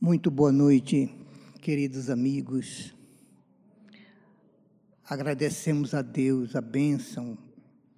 [0.00, 1.12] Muito boa noite,
[1.60, 2.94] queridos amigos.
[5.04, 7.36] Agradecemos a Deus a bênção,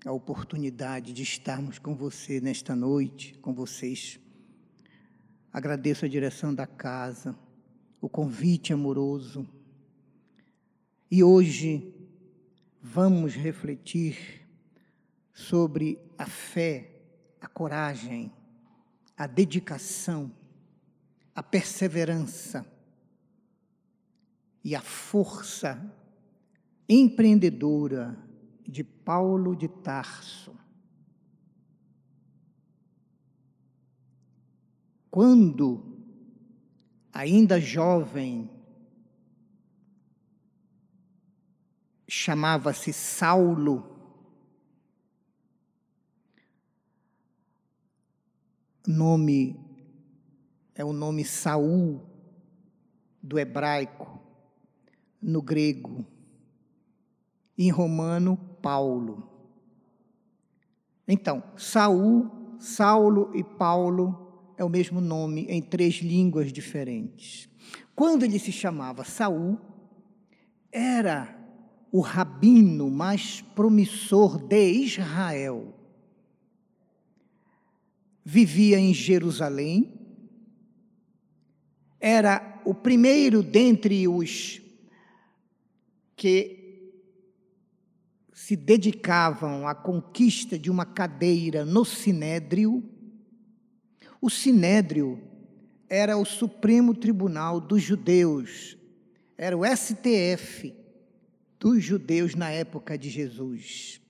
[0.06, 4.18] a oportunidade de estarmos com você nesta noite, com vocês.
[5.52, 7.38] Agradeço a direção da casa,
[8.00, 9.46] o convite amoroso.
[11.10, 11.94] E hoje
[12.80, 14.48] vamos refletir
[15.34, 17.02] sobre a fé,
[17.38, 18.32] a coragem,
[19.14, 20.32] a dedicação
[21.40, 22.70] a perseverança
[24.62, 25.90] e a força
[26.86, 28.14] empreendedora
[28.68, 30.54] de Paulo de Tarso.
[35.10, 36.04] Quando,
[37.10, 38.50] ainda jovem,
[42.06, 43.98] chamava-se Saulo,
[48.86, 49.69] nome
[50.80, 52.00] é o nome Saul
[53.22, 54.18] do hebraico,
[55.20, 56.06] no grego,
[57.58, 59.28] em romano, Paulo.
[61.06, 67.46] Então, Saul, Saulo e Paulo é o mesmo nome em três línguas diferentes.
[67.94, 69.58] Quando ele se chamava Saul,
[70.72, 71.38] era
[71.92, 75.74] o rabino mais promissor de Israel.
[78.24, 79.99] Vivia em Jerusalém,
[82.00, 84.60] era o primeiro dentre os
[86.16, 86.60] que
[88.32, 92.82] se dedicavam à conquista de uma cadeira no Sinédrio.
[94.20, 95.20] O Sinédrio
[95.88, 98.76] era o Supremo Tribunal dos Judeus,
[99.36, 100.74] era o STF
[101.58, 104.00] dos judeus na época de Jesus.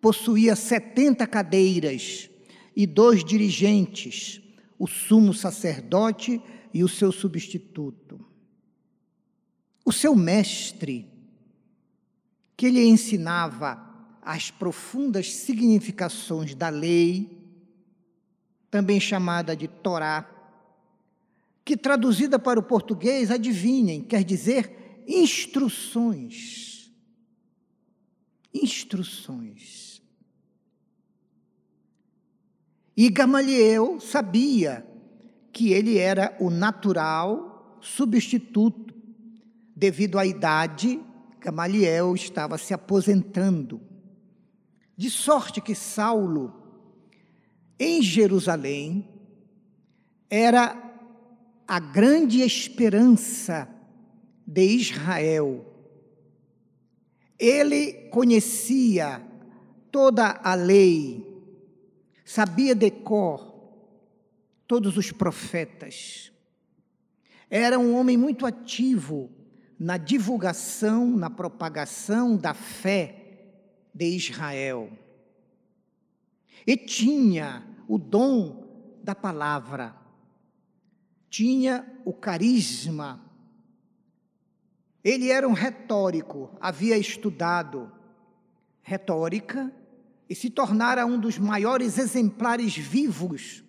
[0.00, 2.28] Possuía 70 cadeiras
[2.76, 4.42] e dois dirigentes,
[4.78, 6.40] o sumo sacerdote
[6.72, 8.24] e o seu substituto.
[9.84, 11.08] O seu mestre,
[12.56, 13.90] que lhe ensinava
[14.22, 17.38] as profundas significações da lei,
[18.70, 20.28] também chamada de Torá,
[21.64, 26.90] que traduzida para o português, adivinhem, quer dizer instruções.
[28.54, 30.00] Instruções.
[32.96, 34.86] E Gamaliel sabia
[35.52, 38.94] que ele era o natural substituto.
[39.76, 41.00] Devido à idade,
[41.40, 43.80] Gamaliel estava se aposentando.
[44.96, 46.54] De sorte que Saulo,
[47.78, 49.08] em Jerusalém,
[50.30, 50.90] era
[51.66, 53.68] a grande esperança
[54.46, 55.66] de Israel.
[57.38, 59.20] Ele conhecia
[59.90, 61.26] toda a lei,
[62.24, 63.51] sabia de cor
[64.72, 66.32] todos os profetas.
[67.50, 69.30] Era um homem muito ativo
[69.78, 73.52] na divulgação, na propagação da fé
[73.94, 74.90] de Israel.
[76.66, 79.94] E tinha o dom da palavra,
[81.28, 83.22] tinha o carisma.
[85.04, 87.92] Ele era um retórico, havia estudado
[88.80, 89.70] retórica
[90.30, 93.61] e se tornara um dos maiores exemplares vivos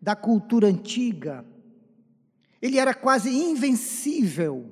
[0.00, 1.44] da cultura antiga.
[2.60, 4.70] Ele era quase invencível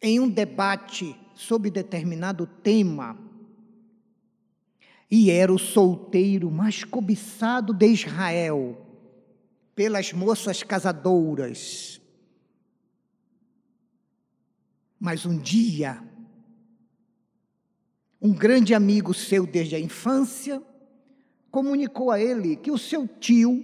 [0.00, 3.18] em um debate sobre determinado tema.
[5.10, 8.86] E era o solteiro mais cobiçado de Israel
[9.74, 12.00] pelas moças casadouras.
[14.98, 16.02] Mas um dia,
[18.20, 20.62] um grande amigo seu desde a infância,
[21.52, 23.62] comunicou a ele que o seu tio,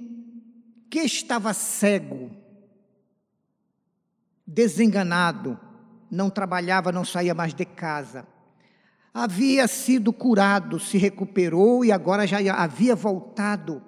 [0.90, 2.30] que estava cego,
[4.46, 5.58] desenganado,
[6.10, 8.26] não trabalhava, não saía mais de casa,
[9.12, 13.82] havia sido curado, se recuperou e agora já havia voltado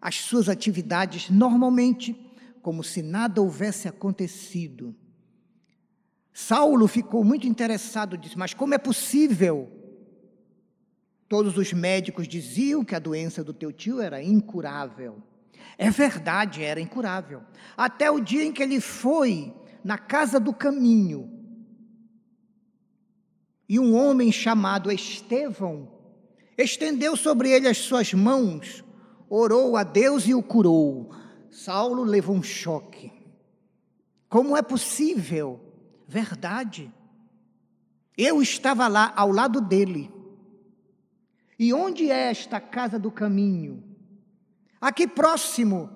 [0.00, 2.16] às suas atividades normalmente,
[2.62, 4.96] como se nada houvesse acontecido.
[6.32, 9.75] Saulo ficou muito interessado, disse: Mas como é possível
[11.28, 15.22] Todos os médicos diziam que a doença do teu tio era incurável.
[15.76, 17.42] É verdade, era incurável.
[17.76, 19.52] Até o dia em que ele foi
[19.82, 21.36] na casa do caminho
[23.68, 25.88] e um homem chamado Estevão
[26.56, 28.84] estendeu sobre ele as suas mãos,
[29.28, 31.10] orou a Deus e o curou.
[31.50, 33.12] Saulo levou um choque.
[34.28, 35.60] Como é possível?
[36.06, 36.92] Verdade.
[38.16, 40.10] Eu estava lá ao lado dele.
[41.58, 43.82] E onde é esta casa do caminho?
[44.80, 45.90] Aqui próximo,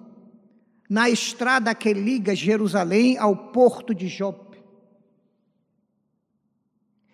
[0.88, 4.58] na estrada que liga Jerusalém ao porto de Jope.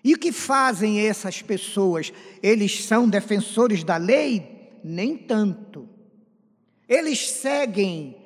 [0.02, 2.12] E o que fazem essas pessoas?
[2.40, 4.78] Eles são defensores da lei?
[4.84, 5.88] Nem tanto.
[6.88, 8.16] Eles seguem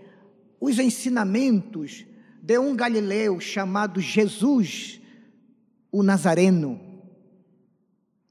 [0.61, 2.05] os ensinamentos
[2.43, 5.01] de um galileu chamado Jesus,
[5.91, 6.90] o Nazareno.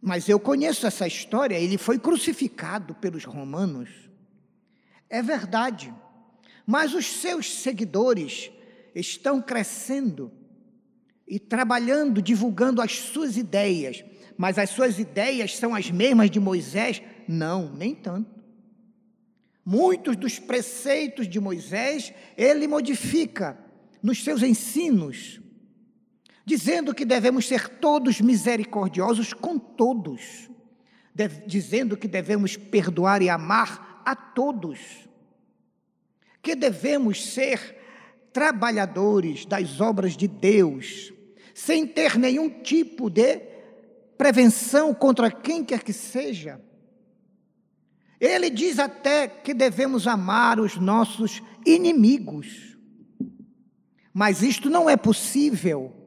[0.01, 3.89] Mas eu conheço essa história, ele foi crucificado pelos romanos.
[5.09, 5.93] É verdade.
[6.65, 8.51] Mas os seus seguidores
[8.95, 10.31] estão crescendo
[11.27, 14.03] e trabalhando, divulgando as suas ideias.
[14.37, 17.01] Mas as suas ideias são as mesmas de Moisés?
[17.27, 18.39] Não, nem tanto.
[19.65, 23.57] Muitos dos preceitos de Moisés ele modifica
[24.01, 25.39] nos seus ensinos
[26.49, 30.49] dizendo que devemos ser todos misericordiosos com todos,
[31.45, 34.79] dizendo que devemos perdoar e amar a todos,
[36.41, 37.77] que devemos ser
[38.33, 41.13] trabalhadores das obras de Deus,
[41.53, 43.41] sem ter nenhum tipo de
[44.17, 46.59] prevenção contra quem quer que seja.
[48.19, 52.75] Ele diz até que devemos amar os nossos inimigos.
[54.11, 55.98] Mas isto não é possível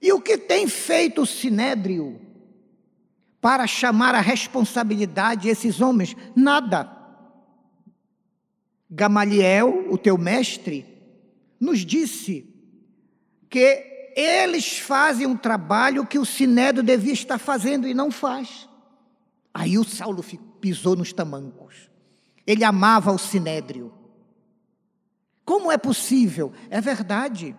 [0.00, 2.20] e o que tem feito o sinédrio
[3.40, 6.16] para chamar a responsabilidade esses homens?
[6.34, 6.96] Nada.
[8.90, 10.86] Gamaliel, o teu mestre,
[11.60, 12.46] nos disse
[13.48, 18.68] que eles fazem um trabalho que o sinédrio devia estar fazendo e não faz.
[19.52, 20.24] Aí o Saulo
[20.60, 21.90] pisou nos tamancos.
[22.46, 23.92] Ele amava o sinédrio.
[25.44, 26.52] Como é possível?
[26.68, 27.56] É verdade.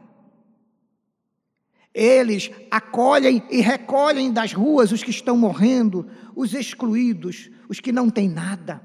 [1.93, 8.09] Eles acolhem e recolhem das ruas os que estão morrendo, os excluídos, os que não
[8.09, 8.81] têm nada.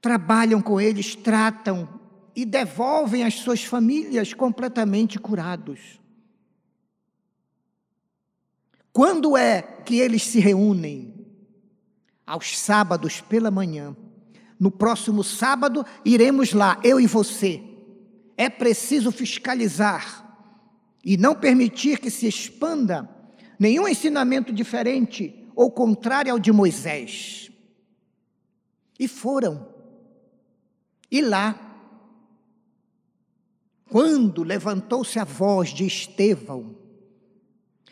[0.00, 1.88] Trabalham com eles, tratam
[2.36, 6.00] e devolvem as suas famílias completamente curados.
[8.92, 11.14] Quando é que eles se reúnem?
[12.24, 13.96] Aos sábados pela manhã.
[14.58, 17.62] No próximo sábado iremos lá, eu e você.
[18.36, 20.25] É preciso fiscalizar
[21.06, 23.08] e não permitir que se expanda
[23.60, 27.48] nenhum ensinamento diferente ou contrário ao de Moisés.
[28.98, 29.68] E foram.
[31.08, 31.78] E lá,
[33.88, 36.74] quando levantou-se a voz de Estevão,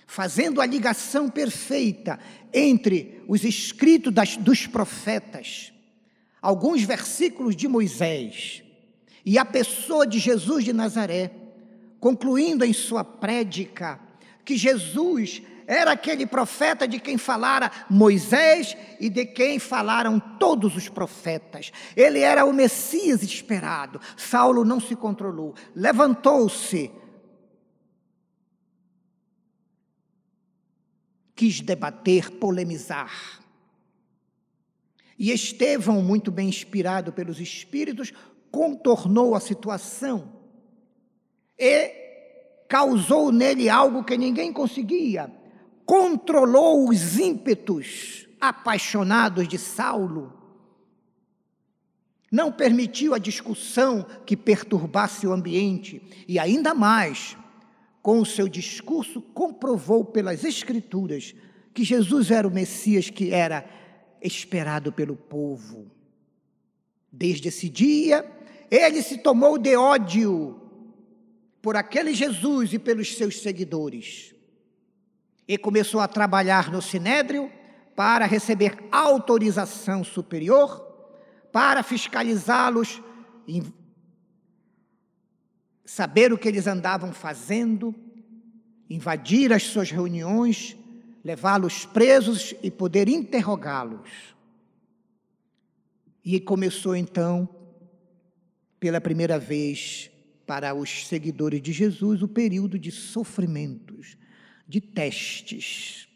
[0.05, 2.19] fazendo a ligação perfeita
[2.53, 5.73] entre os escritos das, dos profetas,
[6.43, 8.65] alguns versículos de Moisés
[9.25, 11.44] e a pessoa de Jesus de Nazaré,
[12.05, 13.99] concluindo em sua prédica
[14.45, 20.87] que Jesus era aquele profeta de quem falara Moisés e de quem falaram todos os
[20.87, 21.73] profetas.
[21.97, 23.99] Ele era o Messias esperado.
[24.19, 26.91] Saulo não se controlou, levantou-se,
[31.35, 33.41] quis debater, polemizar.
[35.19, 38.13] E Estevão, muito bem inspirado pelos Espíritos,
[38.51, 40.34] contornou a situação
[41.59, 42.05] e
[42.69, 45.31] causou nele algo que ninguém conseguia.
[45.87, 50.33] Controlou os ímpetos apaixonados de Saulo.
[52.31, 57.37] Não permitiu a discussão que perturbasse o ambiente e ainda mais,
[58.03, 61.35] com o seu discurso comprovou pelas escrituras
[61.73, 63.65] que Jesus era o Messias que era
[64.21, 65.91] esperado pelo povo.
[67.11, 68.29] Desde esse dia,
[68.71, 70.61] ele se tomou de ódio
[71.65, 74.35] por aquele Jesus e pelos seus seguidores.
[75.49, 77.51] E começou a trabalhar no Sinédrio
[77.97, 80.79] para receber autorização superior,
[81.51, 83.03] para fiscalizá-los,
[85.87, 87.95] saber o que eles andavam fazendo,
[88.91, 90.77] invadir as suas reuniões,
[91.25, 94.37] levá-los presos e poder interrogá-los.
[96.23, 97.49] E começou então,
[98.79, 100.11] pela primeira vez,
[100.47, 104.17] para os seguidores de Jesus o período de sofrimentos,
[104.67, 106.09] de testes.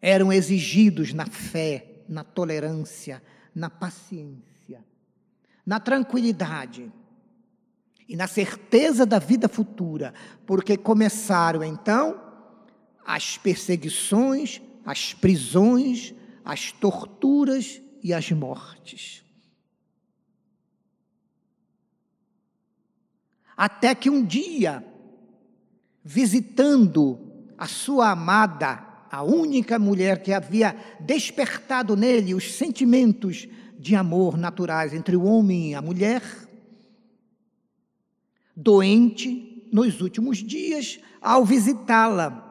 [0.00, 3.22] Eram exigidos na fé, na tolerância,
[3.54, 4.84] na paciência,
[5.64, 6.92] na tranquilidade
[8.08, 10.12] e na certeza da vida futura,
[10.44, 12.20] porque começaram então
[13.04, 16.14] as perseguições, as prisões,
[16.44, 19.23] as torturas e as mortes.
[23.56, 24.84] Até que um dia,
[26.02, 27.18] visitando
[27.56, 33.46] a sua amada, a única mulher que havia despertado nele os sentimentos
[33.78, 36.22] de amor naturais entre o homem e a mulher,
[38.56, 42.42] doente nos últimos dias, ao visitá-la,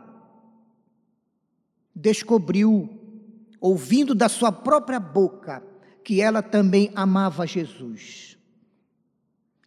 [1.95, 2.89] descobriu,
[3.60, 5.63] ouvindo da sua própria boca,
[6.03, 8.32] que ela também amava Jesus.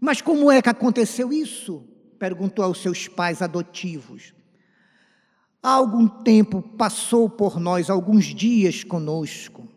[0.01, 1.85] Mas como é que aconteceu isso?
[2.19, 4.35] perguntou aos seus pais adotivos.
[5.63, 9.69] Há algum tempo passou por nós, alguns dias conosco.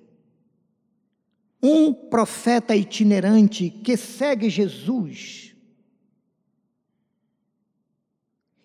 [1.62, 5.56] Um profeta itinerante que segue Jesus.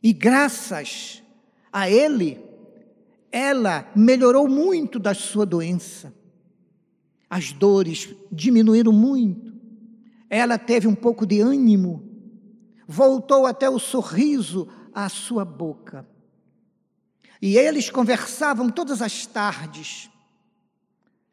[0.03, 1.23] E graças
[1.73, 2.39] a ele,
[3.33, 6.15] ela melhorou muito da sua doença.
[7.29, 9.54] As dores diminuíram muito.
[10.35, 12.03] Ela teve um pouco de ânimo.
[12.89, 16.05] Voltou até o sorriso à sua boca.
[17.41, 20.11] E eles conversavam todas as tardes,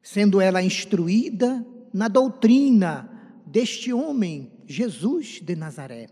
[0.04, 3.10] sendo ela instruída na doutrina
[3.44, 6.08] deste homem, Jesus de Nazaré.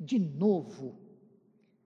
[0.00, 0.98] De novo,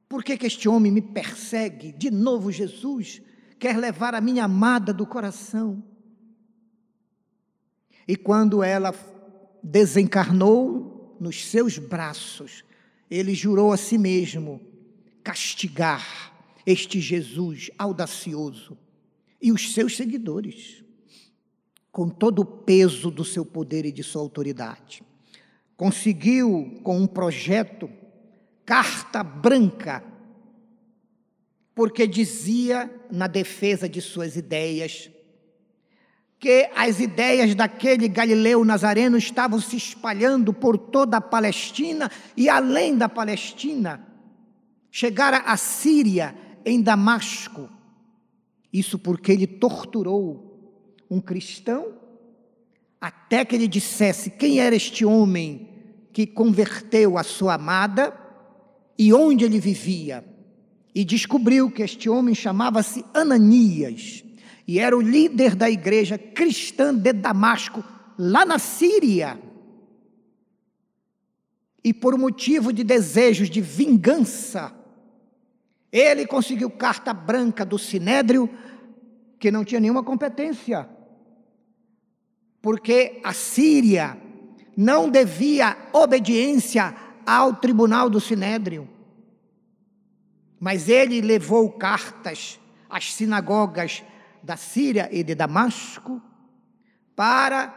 [0.09, 1.91] por que, que este homem me persegue?
[1.91, 3.21] De novo, Jesus
[3.59, 5.83] quer levar a minha amada do coração.
[8.07, 8.93] E quando ela
[9.63, 12.65] desencarnou nos seus braços,
[13.11, 14.61] ele jurou a si mesmo
[15.23, 16.33] castigar
[16.65, 18.77] este Jesus audacioso
[19.41, 20.85] e os seus seguidores,
[21.93, 25.03] com todo o peso do seu poder e de sua autoridade.
[25.77, 27.89] Conseguiu, com um projeto,
[28.65, 30.03] carta branca,
[31.75, 35.11] porque dizia, na defesa de suas ideias,
[36.39, 42.97] que as ideias daquele Galileu Nazareno estavam se espalhando por toda a Palestina e além
[42.97, 44.07] da Palestina.
[44.91, 47.71] Chegara à Síria em Damasco.
[48.73, 50.75] Isso porque ele torturou
[51.11, 51.95] um cristão
[53.01, 55.69] até que ele dissesse quem era este homem
[56.13, 58.15] que converteu a sua amada
[58.99, 60.25] e onde ele vivia.
[60.95, 64.26] E descobriu que este homem chamava-se Ananias
[64.67, 67.85] e era o líder da igreja cristã de Damasco,
[68.19, 69.39] lá na Síria.
[71.85, 74.75] E por motivo de desejos de vingança,
[75.93, 78.51] ele conseguiu carta branca do Sinédrio,
[79.39, 80.89] que não tinha nenhuma competência.
[82.61, 84.21] Porque a Síria
[84.77, 86.93] não devia obediência
[87.25, 88.89] ao tribunal do Sinédrio.
[90.59, 92.59] Mas ele levou cartas
[92.91, 94.03] às sinagogas
[94.43, 96.21] da Síria e de Damasco
[97.15, 97.69] para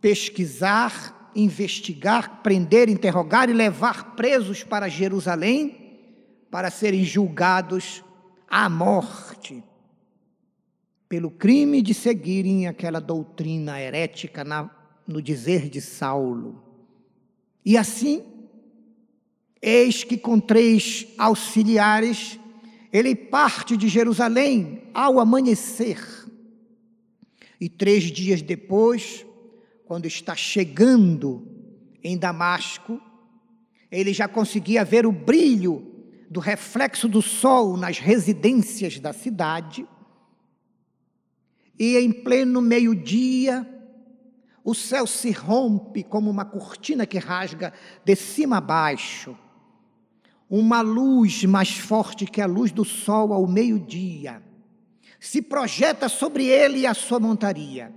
[0.00, 5.80] pesquisar, investigar, prender, interrogar e levar presos para Jerusalém
[6.50, 8.04] para serem julgados
[8.48, 9.64] à morte
[11.14, 14.68] pelo crime de seguirem aquela doutrina herética na,
[15.06, 16.60] no dizer de Saulo.
[17.64, 18.24] E assim,
[19.62, 22.38] eis que com três auxiliares,
[22.94, 25.98] ele parte de Jerusalém ao amanhecer.
[27.60, 29.26] E três dias depois,
[29.84, 31.44] quando está chegando
[32.04, 33.00] em Damasco,
[33.90, 35.92] ele já conseguia ver o brilho
[36.30, 39.84] do reflexo do sol nas residências da cidade,
[41.76, 43.68] e em pleno meio-dia,
[44.62, 47.72] o céu se rompe como uma cortina que rasga
[48.04, 49.36] de cima a baixo.
[50.56, 54.40] Uma luz mais forte que a luz do sol ao meio-dia
[55.18, 57.92] se projeta sobre ele e a sua montaria.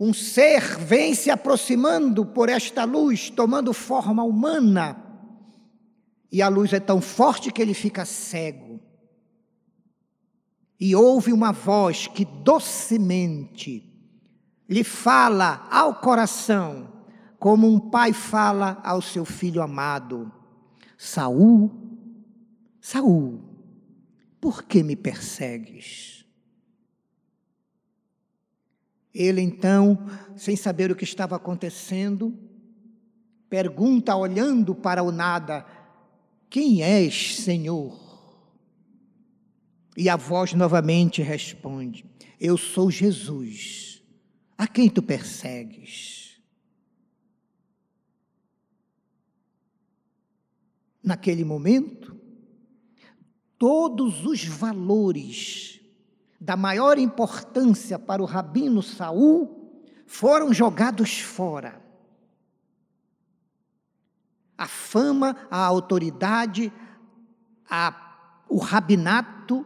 [0.00, 5.00] Um ser vem se aproximando por esta luz, tomando forma humana
[6.32, 8.80] e a luz é tão forte que ele fica cego.
[10.78, 13.82] E ouve uma voz que docemente
[14.68, 16.92] lhe fala ao coração,
[17.38, 20.32] como um pai fala ao seu filho amado:
[20.96, 21.70] Saul,
[22.80, 23.40] Saul,
[24.40, 26.24] por que me persegues?
[29.14, 32.36] Ele então, sem saber o que estava acontecendo,
[33.48, 35.66] pergunta olhando para o nada:
[36.50, 38.06] quem és, Senhor?
[39.96, 42.04] E a voz novamente responde:
[42.38, 44.02] Eu sou Jesus,
[44.56, 46.25] a quem tu persegues.
[51.06, 52.20] Naquele momento,
[53.56, 55.80] todos os valores
[56.40, 61.80] da maior importância para o rabino Saul foram jogados fora.
[64.58, 66.72] A fama, a autoridade,
[67.70, 69.64] a, o rabinato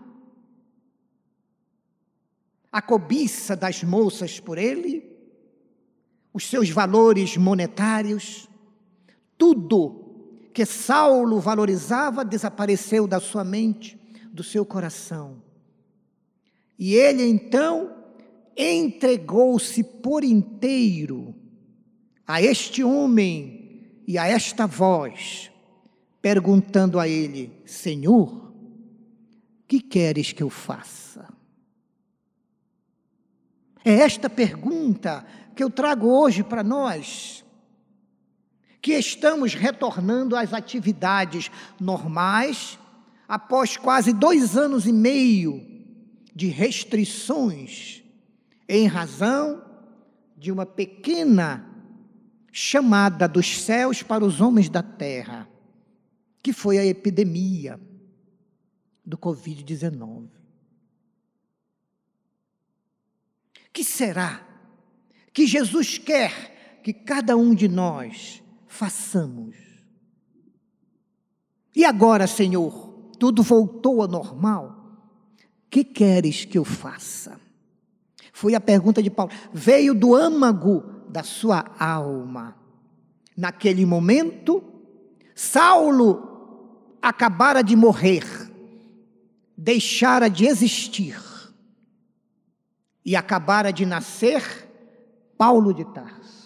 [2.73, 5.11] a cobiça das moças por ele,
[6.32, 8.49] os seus valores monetários,
[9.37, 10.10] tudo
[10.52, 13.99] que Saulo valorizava desapareceu da sua mente,
[14.33, 15.42] do seu coração.
[16.78, 17.95] E ele então
[18.57, 21.35] entregou-se por inteiro
[22.26, 25.50] a este homem e a esta voz,
[26.21, 28.52] perguntando a ele: Senhor,
[29.69, 31.28] que queres que eu faça?
[33.85, 37.45] É esta pergunta que eu trago hoje para nós,
[38.81, 42.79] que estamos retornando às atividades normais
[43.29, 45.65] após quase dois anos e meio
[46.35, 48.03] de restrições
[48.69, 49.63] em razão
[50.37, 51.67] de uma pequena
[52.53, 55.49] chamada dos céus para os homens da terra,
[56.43, 57.79] que foi a epidemia
[59.05, 60.29] do Covid-19.
[63.73, 64.47] Que será
[65.33, 69.57] que Jesus quer que cada um de nós façamos?
[71.75, 74.77] E agora, Senhor, tudo voltou ao normal.
[75.69, 77.39] Que queres que eu faça?
[78.33, 79.33] Foi a pergunta de Paulo.
[79.53, 82.57] Veio do âmago da sua alma.
[83.37, 84.62] Naquele momento,
[85.35, 88.25] Saulo acabara de morrer,
[89.57, 91.21] deixara de existir
[93.05, 94.43] e acabara de nascer
[95.37, 96.39] Paulo de Tarso.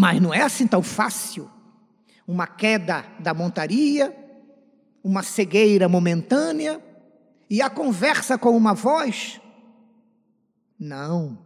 [0.00, 1.50] Mas não é assim tão fácil.
[2.26, 4.16] Uma queda da montaria,
[5.04, 6.82] uma cegueira momentânea
[7.50, 9.38] e a conversa com uma voz?
[10.78, 11.38] Não.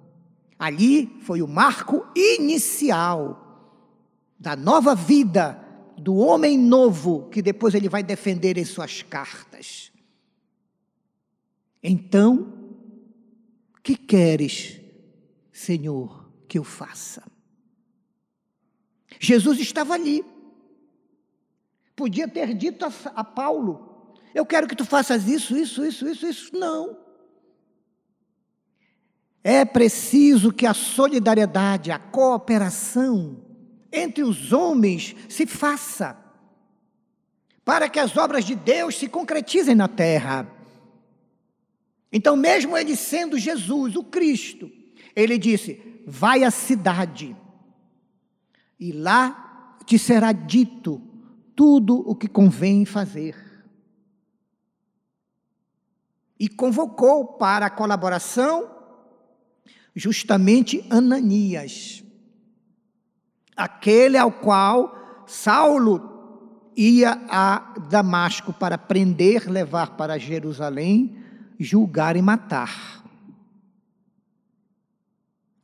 [0.56, 3.90] Ali foi o marco inicial
[4.38, 5.61] da nova vida
[5.99, 9.90] do homem novo que depois ele vai defender em suas cartas.
[11.82, 12.52] Então,
[13.82, 14.80] que queres,
[15.52, 17.33] Senhor, que eu faça?
[19.24, 20.24] Jesus estava ali.
[21.96, 26.26] Podia ter dito a, a Paulo: Eu quero que tu faças isso, isso, isso, isso,
[26.26, 26.56] isso.
[26.56, 26.96] Não.
[29.42, 33.42] É preciso que a solidariedade, a cooperação
[33.92, 36.18] entre os homens se faça,
[37.64, 40.50] para que as obras de Deus se concretizem na terra.
[42.12, 44.70] Então, mesmo ele sendo Jesus, o Cristo,
[45.14, 47.37] ele disse: Vai à cidade,
[48.85, 51.01] e lá te será dito
[51.57, 53.35] tudo o que convém fazer.
[56.38, 58.70] E convocou para a colaboração
[59.97, 62.05] justamente Ananias,
[63.57, 71.16] aquele ao qual Saulo ia a Damasco para prender, levar para Jerusalém
[71.59, 73.03] julgar e matar.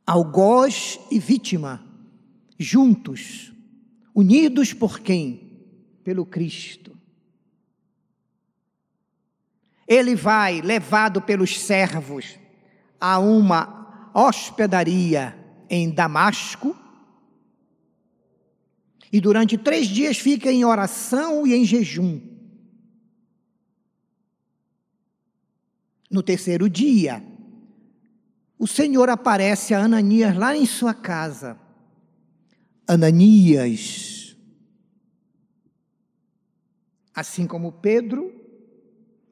[0.07, 1.90] Algoz e vítima,
[2.61, 3.51] juntos,
[4.13, 5.65] unidos por quem?
[6.03, 6.97] Pelo Cristo.
[9.87, 12.37] Ele vai, levado pelos servos,
[12.99, 15.37] a uma hospedaria
[15.69, 16.77] em Damasco,
[19.11, 22.21] e durante três dias fica em oração e em jejum.
[26.09, 27.23] No terceiro dia,
[28.57, 31.59] o Senhor aparece a Ananias lá em sua casa.
[32.87, 34.35] Ananias.
[37.13, 38.33] Assim como Pedro,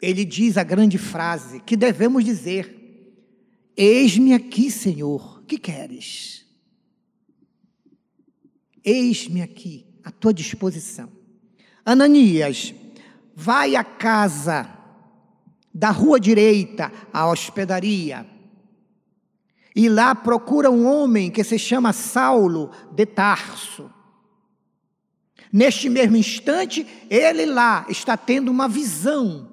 [0.02, 2.76] ele diz a grande frase que devemos dizer:
[3.76, 6.46] Eis-me aqui, Senhor, que queres?
[8.84, 11.12] Eis-me aqui, à tua disposição.
[11.86, 12.74] Ananias,
[13.36, 14.70] vai à casa
[15.74, 18.26] da rua direita à hospedaria.
[19.76, 23.90] E lá procura um homem que se chama Saulo de Tarso.
[25.52, 29.50] Neste mesmo instante, ele lá está tendo uma visão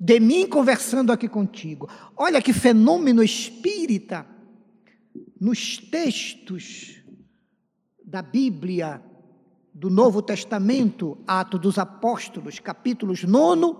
[0.00, 1.88] de mim conversando aqui contigo.
[2.16, 4.26] Olha que fenômeno espírita
[5.40, 7.02] nos textos
[8.04, 9.02] da Bíblia
[9.74, 13.76] do Novo Testamento, Atos dos Apóstolos, capítulos 9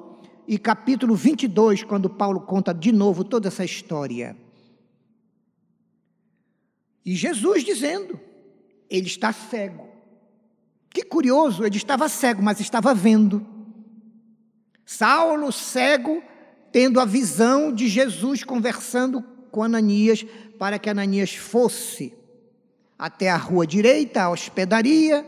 [0.46, 4.36] e capítulo 22, quando Paulo conta de novo toda essa história.
[7.08, 8.20] E Jesus dizendo:
[8.90, 9.88] ele está cego.
[10.90, 13.46] Que curioso, ele estava cego, mas estava vendo.
[14.84, 16.22] Saulo, cego,
[16.70, 20.22] tendo a visão de Jesus conversando com Ananias,
[20.58, 22.12] para que Ananias fosse
[22.98, 25.24] até a rua direita, a hospedaria,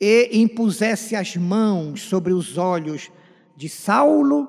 [0.00, 3.12] e impusesse as mãos sobre os olhos
[3.56, 4.48] de Saulo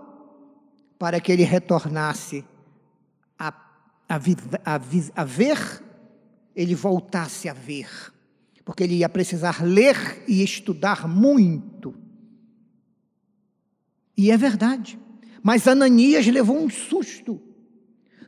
[0.97, 2.43] para que ele retornasse
[4.15, 5.83] a, a, a ver,
[6.55, 7.89] ele voltasse a ver,
[8.63, 11.95] porque ele ia precisar ler e estudar muito.
[14.15, 14.99] E é verdade.
[15.41, 17.41] Mas Ananias levou um susto.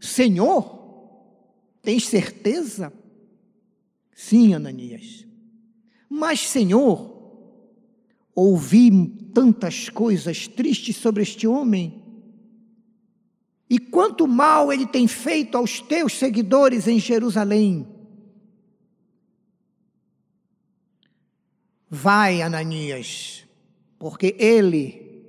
[0.02, 0.76] Senhor,
[1.82, 2.91] tens certeza?
[4.13, 5.26] Sim, Ananias.
[6.10, 7.15] Mas, Senhor,
[8.34, 12.05] ouvi tantas coisas tristes sobre este homem.
[13.69, 17.88] E quanto mal ele tem feito aos teus seguidores em Jerusalém.
[21.89, 23.45] Vai, Ananias,
[23.97, 25.23] porque ele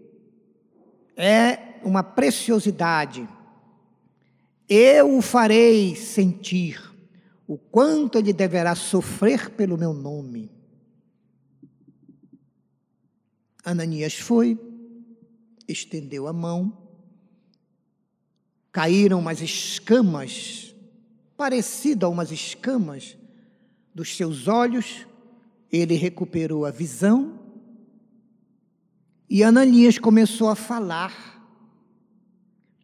[1.16, 3.26] é uma preciosidade.
[4.68, 6.92] Eu o farei sentir
[7.46, 10.50] o quanto ele deverá sofrer pelo meu nome.
[13.64, 14.58] Ananias foi,
[15.66, 16.85] estendeu a mão,
[18.76, 20.76] caíram umas escamas,
[21.34, 23.16] parecido a umas escamas,
[23.94, 25.06] dos seus olhos,
[25.72, 27.40] ele recuperou a visão,
[29.30, 31.42] e Ananias começou a falar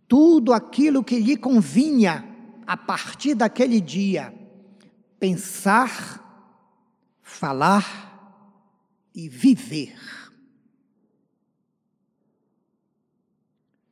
[0.09, 2.27] tudo aquilo que lhe convinha
[2.67, 4.33] a partir daquele dia
[5.21, 6.57] pensar,
[7.21, 8.49] falar
[9.15, 9.95] e viver.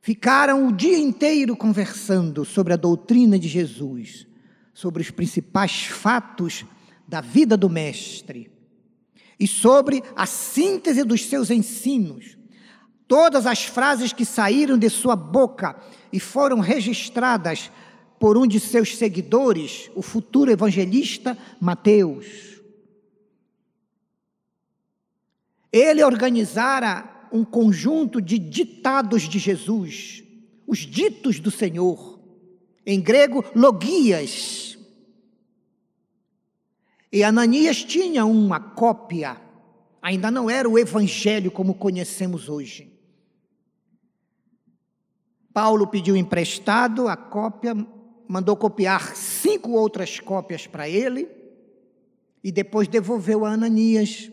[0.01, 4.25] Ficaram o dia inteiro conversando sobre a doutrina de Jesus,
[4.73, 6.65] sobre os principais fatos
[7.07, 8.51] da vida do Mestre
[9.39, 12.35] e sobre a síntese dos seus ensinos.
[13.07, 15.79] Todas as frases que saíram de sua boca
[16.11, 17.69] e foram registradas
[18.19, 22.59] por um de seus seguidores, o futuro evangelista Mateus.
[25.71, 30.23] Ele organizara um conjunto de ditados de Jesus,
[30.67, 32.19] os ditos do Senhor,
[32.85, 34.77] em grego, logias.
[37.11, 39.39] E Ananias tinha uma cópia,
[40.01, 42.91] ainda não era o evangelho como conhecemos hoje.
[45.53, 47.75] Paulo pediu emprestado a cópia,
[48.27, 51.27] mandou copiar cinco outras cópias para ele
[52.43, 54.31] e depois devolveu a Ananias.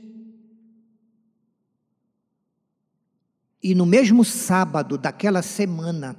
[3.63, 6.17] E no mesmo sábado daquela semana,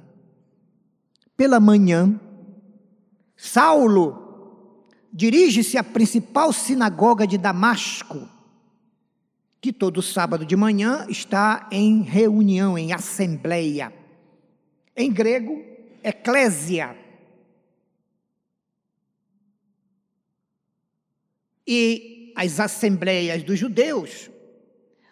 [1.36, 2.20] pela manhã,
[3.36, 8.28] Saulo dirige-se à principal sinagoga de Damasco,
[9.60, 13.92] que todo sábado de manhã está em reunião, em assembleia.
[14.96, 15.62] Em grego,
[16.02, 16.96] eclésia.
[21.72, 24.28] e as assembleias dos judeus,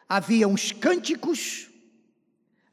[0.08, 1.67] havia uns cânticos,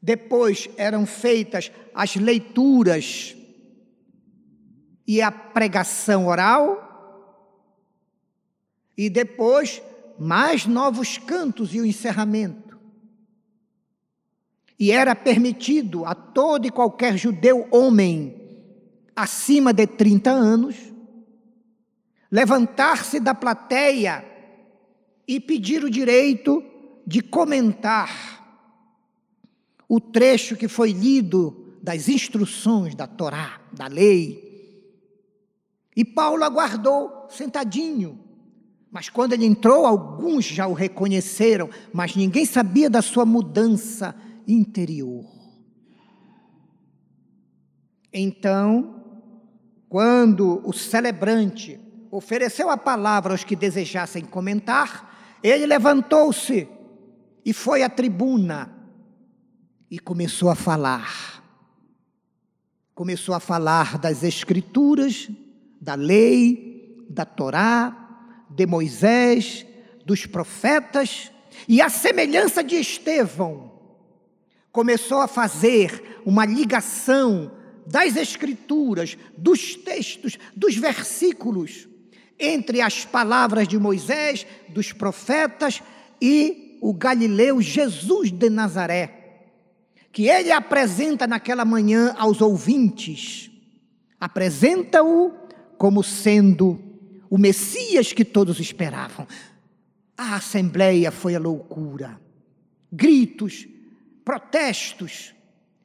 [0.06, 3.36] depois eram feitas as leituras
[5.04, 6.84] e a pregação oral,
[8.96, 9.82] e depois
[10.16, 12.78] mais novos cantos e o encerramento.
[14.78, 18.32] E era permitido a todo e qualquer judeu homem
[19.16, 20.76] acima de 30 anos
[22.30, 24.24] levantar-se da plateia
[25.26, 26.62] e pedir o direito
[27.04, 28.35] de comentar
[29.88, 34.44] o trecho que foi lido das instruções da Torá, da lei.
[35.94, 38.18] E Paulo aguardou sentadinho.
[38.90, 44.14] Mas quando ele entrou, alguns já o reconheceram, mas ninguém sabia da sua mudança
[44.46, 45.24] interior.
[48.12, 49.04] Então,
[49.88, 51.78] quando o celebrante
[52.10, 56.68] ofereceu a palavra aos que desejassem comentar, ele levantou-se
[57.44, 58.75] e foi à tribuna
[59.90, 61.42] e começou a falar.
[62.94, 65.28] Começou a falar das Escrituras,
[65.80, 67.94] da lei, da Torá,
[68.50, 69.66] de Moisés,
[70.04, 71.30] dos profetas,
[71.68, 73.72] e a semelhança de Estevão,
[74.70, 77.50] começou a fazer uma ligação
[77.86, 81.88] das Escrituras, dos textos, dos versículos,
[82.38, 85.82] entre as palavras de Moisés, dos profetas
[86.20, 89.15] e o galileu Jesus de Nazaré,
[90.16, 93.50] que ele apresenta naquela manhã aos ouvintes,
[94.18, 95.30] apresenta-o
[95.76, 96.80] como sendo
[97.28, 99.28] o Messias que todos esperavam.
[100.16, 102.18] A assembleia foi a loucura,
[102.90, 103.68] gritos,
[104.24, 105.34] protestos.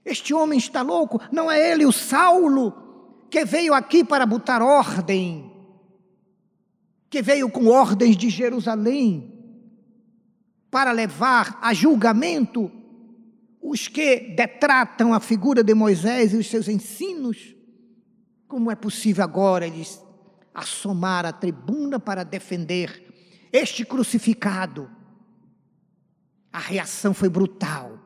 [0.06, 5.52] Este homem está louco, não é ele o Saulo que veio aqui para botar ordem
[7.10, 9.30] que veio com ordens de Jerusalém
[10.72, 12.72] para levar a julgamento
[13.62, 17.56] os que detratam a figura de Moisés e os seus ensinos,
[18.48, 20.02] como é possível agora eles
[20.54, 23.08] assomar a tribuna para defender
[23.52, 24.90] este crucificado?
[26.52, 28.00] A reação foi brutal.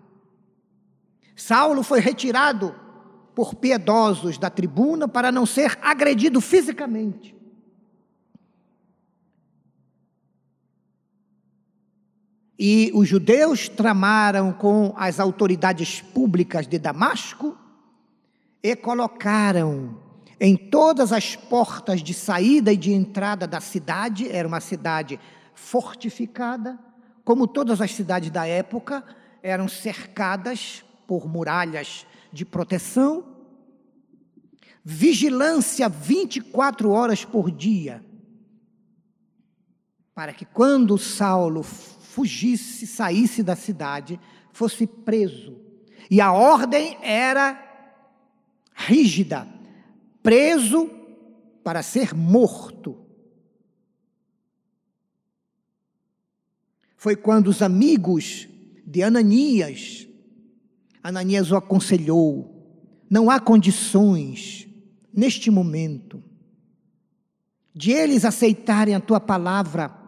[1.36, 2.76] Saulo foi retirado
[3.34, 7.35] por piedosos da tribuna para não ser agredido fisicamente.
[12.58, 17.58] E os judeus tramaram com as autoridades públicas de Damasco
[18.64, 19.98] e colocaram
[20.40, 25.20] em todas as portas de saída e de entrada da cidade, era uma cidade
[25.54, 26.78] fortificada,
[27.24, 29.04] como todas as cidades da época,
[29.42, 33.24] eram cercadas por muralhas de proteção,
[34.84, 38.04] vigilância 24 horas por dia,
[40.14, 41.64] para que quando Saulo
[42.16, 44.18] fugisse, saísse da cidade,
[44.54, 45.60] fosse preso.
[46.10, 47.62] E a ordem era
[48.74, 49.46] rígida:
[50.24, 50.90] preso
[51.62, 52.98] para ser morto.
[56.96, 58.48] Foi quando os amigos
[58.88, 60.08] de Ananias,
[61.04, 62.66] Ananias o aconselhou:
[63.10, 64.70] não há condições,
[65.14, 66.24] neste momento,
[67.74, 70.05] de eles aceitarem a tua palavra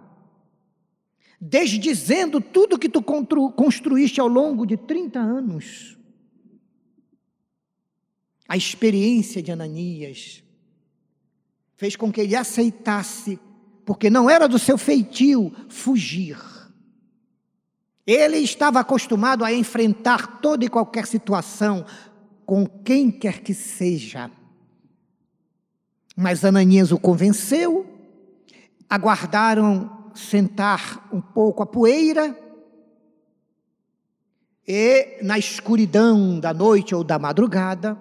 [1.39, 5.97] desdizendo tudo que tu construíste ao longo de 30 anos.
[8.47, 10.43] A experiência de Ananias
[11.75, 13.39] fez com que ele aceitasse,
[13.85, 16.37] porque não era do seu feitio fugir.
[18.05, 21.85] Ele estava acostumado a enfrentar toda e qualquer situação
[22.45, 24.31] com quem quer que seja.
[26.15, 27.85] Mas Ananias o convenceu,
[28.89, 32.37] aguardaram sentar um pouco a poeira
[34.67, 37.97] e, na escuridão da noite ou da madrugada,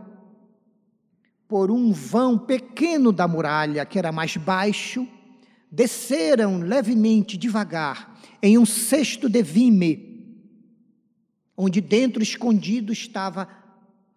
[1.47, 5.07] por um vão pequeno da muralha, que era mais baixo,
[5.71, 10.43] desceram levemente, devagar, em um cesto de vime,
[11.57, 13.49] onde dentro escondido estava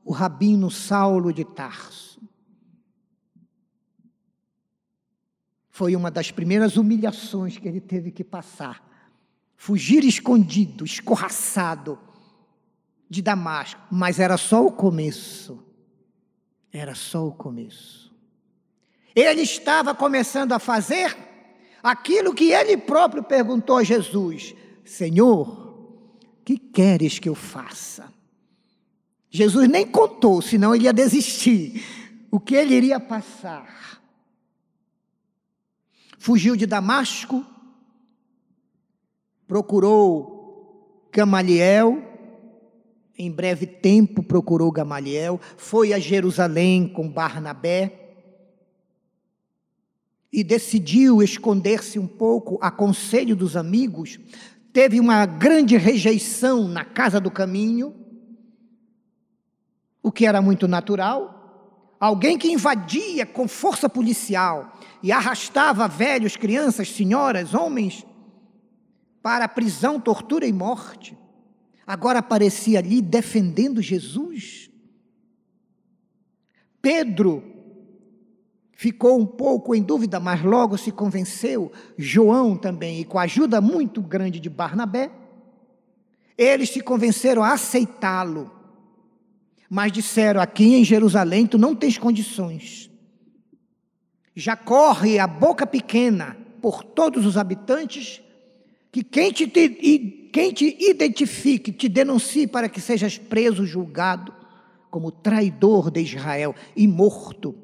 [0.03, 2.08] o rabino Saulo de Tarso.
[5.79, 8.85] Foi uma das primeiras humilhações que ele teve que passar.
[9.55, 11.97] Fugir escondido, escorraçado
[13.09, 15.63] de Damasco, mas era só o começo.
[16.69, 18.13] Era só o começo.
[19.15, 21.15] Ele estava começando a fazer
[21.81, 25.95] aquilo que ele próprio perguntou a Jesus: Senhor,
[26.43, 28.13] que queres que eu faça?
[29.29, 31.81] Jesus nem contou, senão ele ia desistir.
[32.29, 33.98] O que ele iria passar?
[36.19, 37.43] Fugiu de Damasco,
[39.47, 42.03] procurou Gamaliel,
[43.17, 48.17] em breve tempo procurou Gamaliel, foi a Jerusalém com Barnabé
[50.31, 54.19] e decidiu esconder-se um pouco a conselho dos amigos.
[54.71, 57.95] Teve uma grande rejeição na casa do caminho,
[60.03, 61.38] o que era muito natural.
[61.99, 68.05] Alguém que invadia com força policial e arrastava velhos, crianças, senhoras, homens
[69.21, 71.17] para prisão, tortura e morte,
[71.85, 74.69] agora aparecia ali defendendo Jesus.
[76.81, 77.43] Pedro
[78.71, 81.69] ficou um pouco em dúvida, mas logo se convenceu.
[81.97, 85.11] João também, e com a ajuda muito grande de Barnabé,
[86.37, 88.49] eles se convenceram a aceitá-lo.
[89.69, 92.89] Mas disseram: aqui em Jerusalém tu não tens condições.
[94.35, 98.21] Já corre a boca pequena por todos os habitantes
[98.91, 104.33] que quem te, quem te identifique, te denuncie para que sejas preso, julgado
[104.89, 107.55] como traidor de Israel e morto.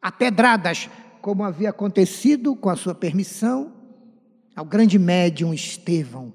[0.00, 0.88] A pedradas,
[1.20, 3.72] como havia acontecido com a sua permissão,
[4.54, 6.32] ao grande médium Estevão.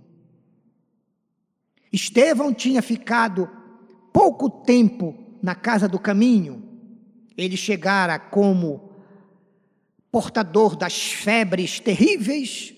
[1.91, 3.49] Estevão tinha ficado
[4.13, 6.63] pouco tempo na casa do caminho,
[7.36, 8.93] ele chegara como
[10.12, 12.73] portador das febres terríveis.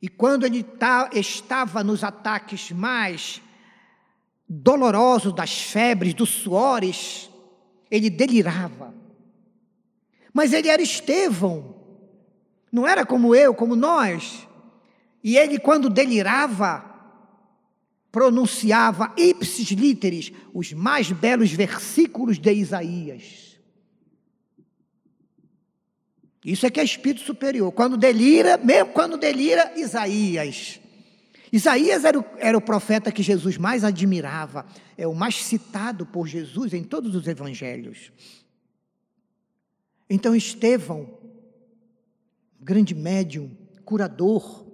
[0.00, 0.64] E quando ele
[1.12, 3.42] estava nos ataques mais
[4.48, 7.28] dolorosos das febres, dos suores,
[7.90, 8.94] ele delirava.
[10.32, 11.74] Mas ele era Estevão,
[12.70, 14.46] não era como eu, como nós.
[15.22, 16.91] E ele, quando delirava,
[18.12, 23.58] pronunciava ipsis literis os mais belos versículos de Isaías.
[26.44, 27.72] Isso é que é espírito superior.
[27.72, 30.78] Quando delira, mesmo quando delira, Isaías.
[31.50, 36.26] Isaías era o, era o profeta que Jesus mais admirava, é o mais citado por
[36.26, 38.12] Jesus em todos os evangelhos.
[40.10, 41.18] Então, Estevão,
[42.60, 43.50] grande médium,
[43.84, 44.66] curador,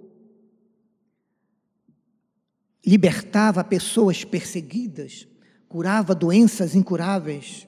[2.85, 5.27] libertava pessoas perseguidas,
[5.67, 7.67] curava doenças incuráveis,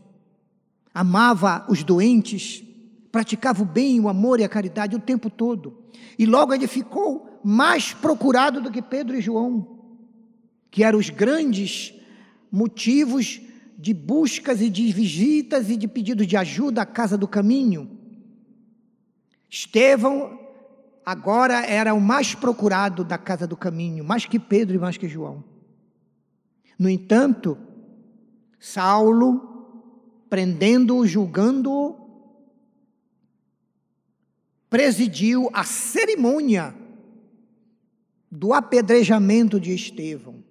[0.94, 2.64] amava os doentes,
[3.12, 5.78] praticava o bem, o amor e a caridade o tempo todo.
[6.18, 9.80] E logo ele ficou mais procurado do que Pedro e João,
[10.70, 11.94] que eram os grandes
[12.52, 13.42] motivos
[13.78, 17.90] de buscas e de visitas e de pedidos de ajuda à casa do caminho.
[19.50, 20.40] Estevão
[21.06, 25.08] agora era o mais procurado da casa do caminho, mais que Pedro e mais que
[25.08, 25.44] João.
[26.78, 27.58] No entanto,
[28.60, 29.84] Saulo,
[30.30, 32.00] prendendo-o, julgando-o,
[34.70, 36.74] presidiu a cerimônia
[38.32, 40.44] do apedrejamento de Estevão.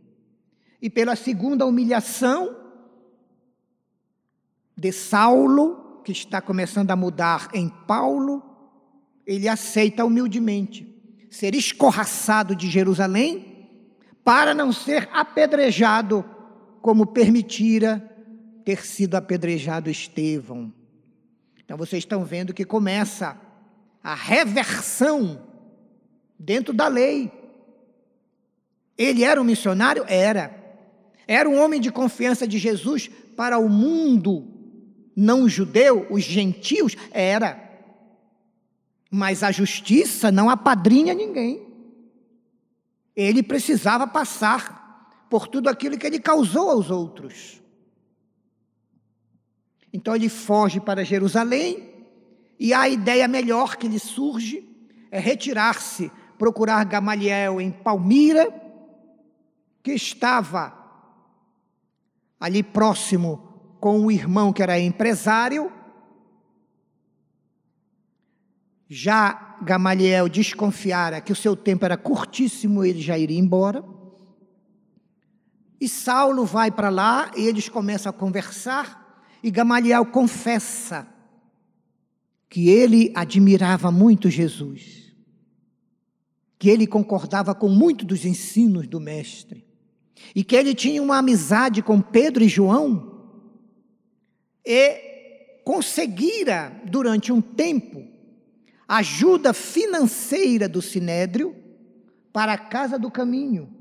[0.82, 2.56] E pela segunda humilhação
[4.76, 8.49] de Saulo, que está começando a mudar em Paulo,
[9.30, 10.92] ele aceita humildemente
[11.30, 13.68] ser escorraçado de Jerusalém
[14.24, 16.24] para não ser apedrejado
[16.82, 18.04] como permitira
[18.64, 20.72] ter sido apedrejado Estevão.
[21.64, 23.40] Então vocês estão vendo que começa
[24.02, 25.40] a reversão
[26.36, 27.30] dentro da lei.
[28.98, 30.04] Ele era um missionário?
[30.08, 30.52] Era.
[31.28, 34.48] Era um homem de confiança de Jesus para o mundo
[35.14, 36.96] não judeu, os gentios?
[37.12, 37.69] Era.
[39.10, 41.66] Mas a justiça não apadrinha ninguém.
[43.16, 47.60] Ele precisava passar por tudo aquilo que ele causou aos outros.
[49.92, 52.06] Então ele foge para Jerusalém
[52.58, 54.68] e a ideia melhor que lhe surge
[55.10, 58.52] é retirar-se, procurar Gamaliel em Palmira,
[59.82, 60.72] que estava
[62.38, 65.72] ali próximo com o irmão que era empresário,
[68.92, 73.84] Já Gamaliel desconfiara que o seu tempo era curtíssimo, ele já iria embora.
[75.80, 81.06] E Saulo vai para lá e eles começam a conversar, e Gamaliel confessa
[82.48, 85.14] que ele admirava muito Jesus,
[86.58, 89.64] que ele concordava com muito dos ensinos do Mestre,
[90.34, 93.30] e que ele tinha uma amizade com Pedro e João,
[94.66, 98.09] e conseguira, durante um tempo,
[98.90, 101.54] ajuda financeira do Sinédrio
[102.32, 103.72] para a casa do caminho.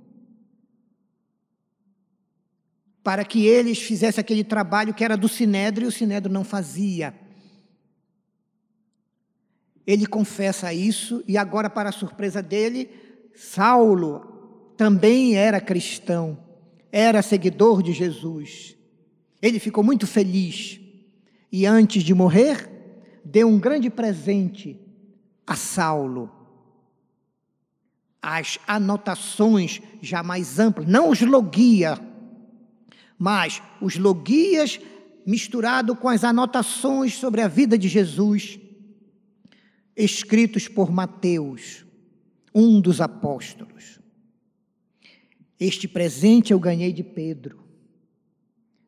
[3.01, 7.19] Para que eles fizessem aquele trabalho que era do Sinédrio e o Sinédrio não fazia.
[9.87, 12.91] Ele confessa isso e agora, para a surpresa dele,
[13.33, 16.37] Saulo também era cristão,
[16.91, 18.75] era seguidor de Jesus.
[19.41, 20.79] Ele ficou muito feliz
[21.51, 22.69] e antes de morrer,
[23.25, 24.85] deu um grande presente
[25.49, 26.31] a Saulo.
[28.21, 31.97] As anotações já mais amplas, não os logia,
[33.17, 34.79] mas os logias
[35.25, 38.59] misturado com as anotações sobre a vida de Jesus,
[39.95, 41.83] escritos por Mateus,
[42.53, 43.99] um dos apóstolos.
[45.59, 47.59] Este presente eu ganhei de Pedro.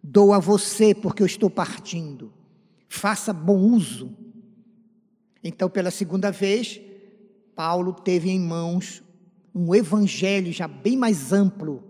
[0.04, 2.32] Dou a você porque eu estou partindo.
[2.88, 4.15] Faça bom uso
[5.44, 6.80] então, pela segunda vez,
[7.56, 9.02] Paulo teve em mãos
[9.54, 11.84] um evangelho já bem mais amplo,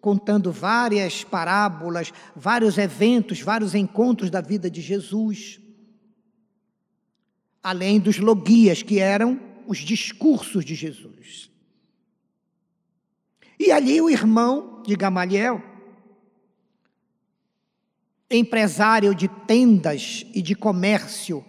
[0.00, 5.60] contando várias parábolas, vários eventos, vários encontros da vida de Jesus.
[7.62, 11.50] Além dos logias, que eram os discursos de Jesus.
[13.58, 15.62] E ali o irmão de Gamaliel,
[18.30, 21.44] empresário de tendas e de comércio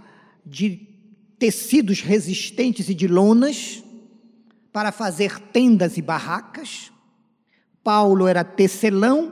[0.46, 0.95] de
[1.38, 3.84] tecidos resistentes e de lonas
[4.71, 6.91] para fazer tendas e barracas.
[7.84, 9.32] Paulo era tecelão,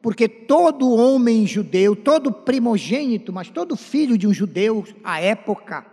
[0.00, 5.86] porque todo homem judeu, todo primogênito, mas todo filho de um judeu à época,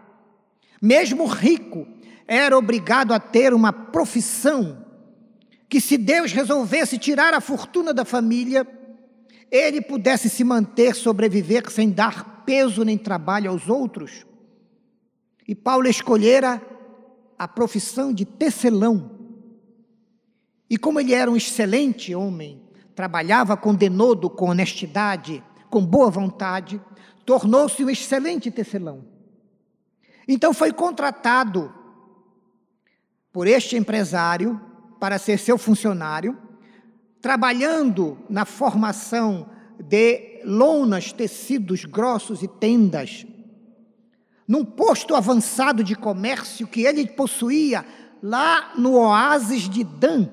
[0.82, 1.88] mesmo rico,
[2.28, 4.86] era obrigado a ter uma profissão
[5.68, 8.68] que, se Deus resolvesse tirar a fortuna da família,
[9.51, 14.26] ele pudesse se manter, sobreviver sem dar peso nem trabalho aos outros.
[15.50, 16.62] E Paulo escolhera
[17.36, 19.18] a profissão de tecelão.
[20.70, 22.62] E como ele era um excelente homem,
[22.93, 26.80] trabalhava com denodo, com honestidade, com boa vontade,
[27.26, 29.04] tornou-se um excelente tecelão.
[30.28, 31.74] Então foi contratado
[33.34, 34.62] por este empresário
[35.00, 36.38] para ser seu funcionário,
[37.20, 43.26] trabalhando na formação de lonas, tecidos grossos e tendas,
[44.50, 47.86] num posto avançado de comércio que ele possuía
[48.20, 50.28] lá no oásis de Dan.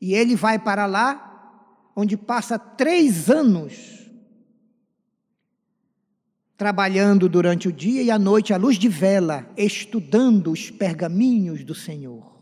[0.00, 4.10] E ele vai para lá, onde passa três anos
[6.56, 11.74] trabalhando durante o dia e à noite à luz de vela, estudando os pergaminhos do
[11.74, 12.34] Senhor.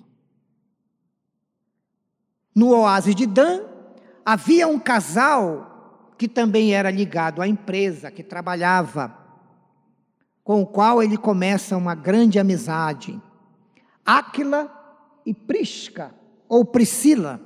[2.55, 3.61] No oásis de Dan,
[4.25, 5.72] havia um casal
[6.23, 9.13] que também era ligado à empresa, que trabalhava,
[10.45, 13.21] com o qual ele começa uma grande amizade.
[14.07, 14.71] Áquila
[15.27, 16.15] e Prisca,
[16.49, 17.41] ou Priscila,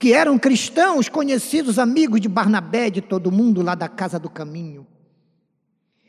[0.00, 4.84] que eram cristãos, conhecidos amigos de Barnabé, de todo mundo lá da casa do caminho.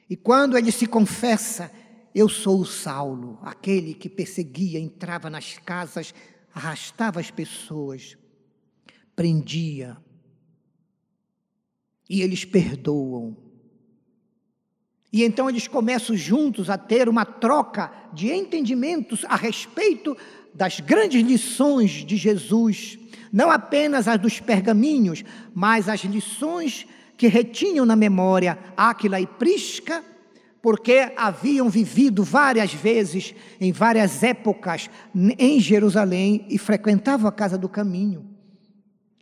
[0.09, 1.71] E quando ele se confessa,
[2.15, 6.11] eu sou o Saulo, aquele que perseguia, entrava nas casas,
[6.55, 8.17] arrastava as pessoas,
[9.15, 9.95] prendia.
[12.11, 13.37] E eles perdoam.
[15.13, 20.17] E então eles começam juntos a ter uma troca de entendimentos a respeito
[20.53, 22.99] das grandes lições de Jesus,
[23.31, 26.85] não apenas as dos pergaminhos, mas as lições
[27.15, 30.03] que retinham na memória Áquila e Prisca,
[30.61, 37.69] porque haviam vivido várias vezes, em várias épocas, em Jerusalém e frequentavam a casa do
[37.69, 38.30] caminho.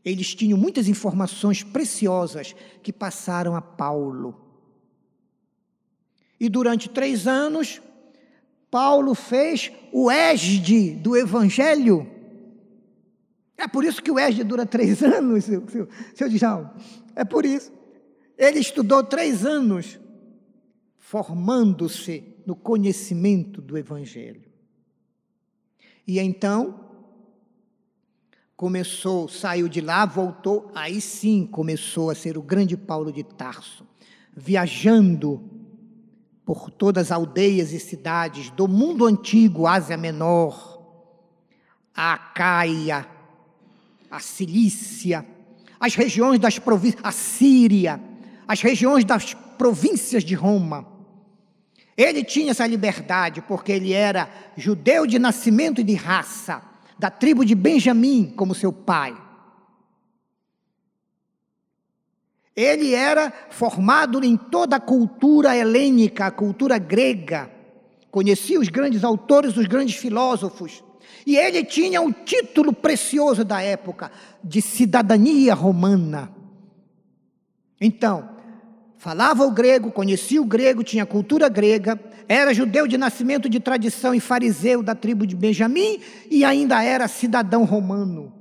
[0.09, 4.39] Eles tinham muitas informações preciosas que passaram a Paulo.
[6.39, 7.79] E durante três anos,
[8.71, 12.09] Paulo fez o ESD do Evangelho.
[13.55, 16.73] É por isso que o ESD dura três anos, seu, seu, seu Djalma.
[17.15, 17.71] É por isso.
[18.35, 19.99] Ele estudou três anos,
[20.97, 24.49] formando-se no conhecimento do Evangelho.
[26.07, 26.88] E então,
[28.59, 33.87] começou, saiu de lá, voltou, aí sim começou a ser o grande Paulo de Tarso,
[34.35, 35.41] viajando
[36.45, 40.77] por todas as aldeias e cidades do mundo antigo, Ásia Menor,
[41.95, 43.07] a Acaia,
[44.11, 45.25] a Cilícia,
[45.79, 48.01] as regiões das províncias, a Síria,
[48.45, 50.85] as regiões das províncias de Roma.
[51.95, 56.61] Ele tinha essa liberdade porque ele era judeu de nascimento e de raça,
[56.99, 59.15] da tribo de Benjamim, como seu pai.
[62.53, 67.49] Ele era formado em toda a cultura helênica, a cultura grega.
[68.11, 70.83] Conhecia os grandes autores, os grandes filósofos.
[71.25, 74.11] E ele tinha um título precioso da época,
[74.43, 76.29] de cidadania romana.
[77.79, 78.29] Então,
[78.97, 81.97] falava o grego, conhecia o grego, tinha cultura grega,
[82.31, 85.99] era judeu de nascimento de tradição e fariseu da tribo de Benjamim
[86.29, 88.31] e ainda era cidadão romano.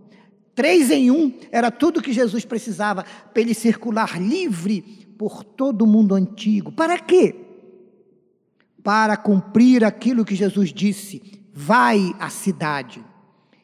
[0.55, 4.82] Três em um era tudo que Jesus precisava para ele circular livre
[5.16, 6.70] por todo o mundo antigo.
[6.70, 7.34] Para quê?
[8.84, 13.03] Para cumprir aquilo que Jesus disse: vai à cidade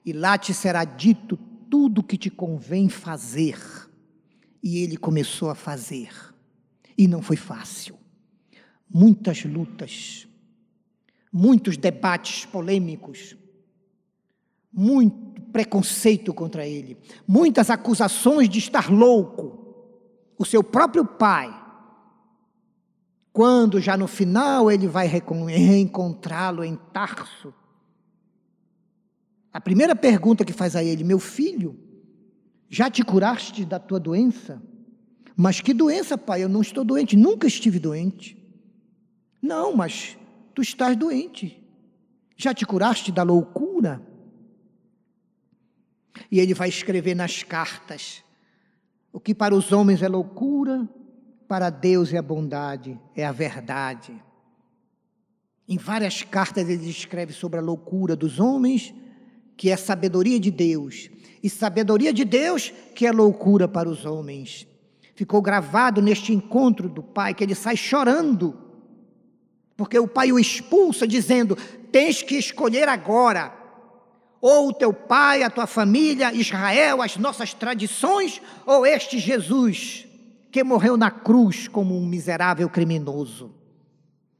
[0.06, 1.36] e lá te será dito
[1.68, 3.58] tudo o que te convém fazer.
[4.62, 6.08] E ele começou a fazer.
[6.96, 8.03] E não foi fácil.
[8.96, 10.28] Muitas lutas,
[11.32, 13.36] muitos debates polêmicos,
[14.72, 19.60] muito preconceito contra ele, muitas acusações de estar louco.
[20.38, 21.52] O seu próprio pai,
[23.32, 27.52] quando já no final ele vai reencontrá-lo em Tarso,
[29.52, 31.76] a primeira pergunta que faz a ele, meu filho,
[32.68, 34.62] já te curaste da tua doença?
[35.36, 36.44] Mas que doença, pai?
[36.44, 38.43] Eu não estou doente, nunca estive doente.
[39.44, 40.16] Não, mas
[40.54, 41.62] tu estás doente.
[42.34, 44.00] Já te curaste da loucura?
[46.30, 48.24] E ele vai escrever nas cartas:
[49.12, 50.88] o que para os homens é loucura,
[51.46, 54.18] para Deus é a bondade, é a verdade.
[55.68, 58.94] Em várias cartas ele escreve sobre a loucura dos homens,
[59.58, 61.10] que é sabedoria de Deus,
[61.42, 64.66] e sabedoria de Deus, que é loucura para os homens
[65.14, 68.63] ficou gravado neste encontro do pai, que ele sai chorando,
[69.76, 71.56] porque o pai o expulsa, dizendo:
[71.90, 73.52] Tens que escolher agora,
[74.40, 80.06] ou o teu pai, a tua família, Israel, as nossas tradições, ou este Jesus,
[80.50, 83.54] que morreu na cruz como um miserável criminoso.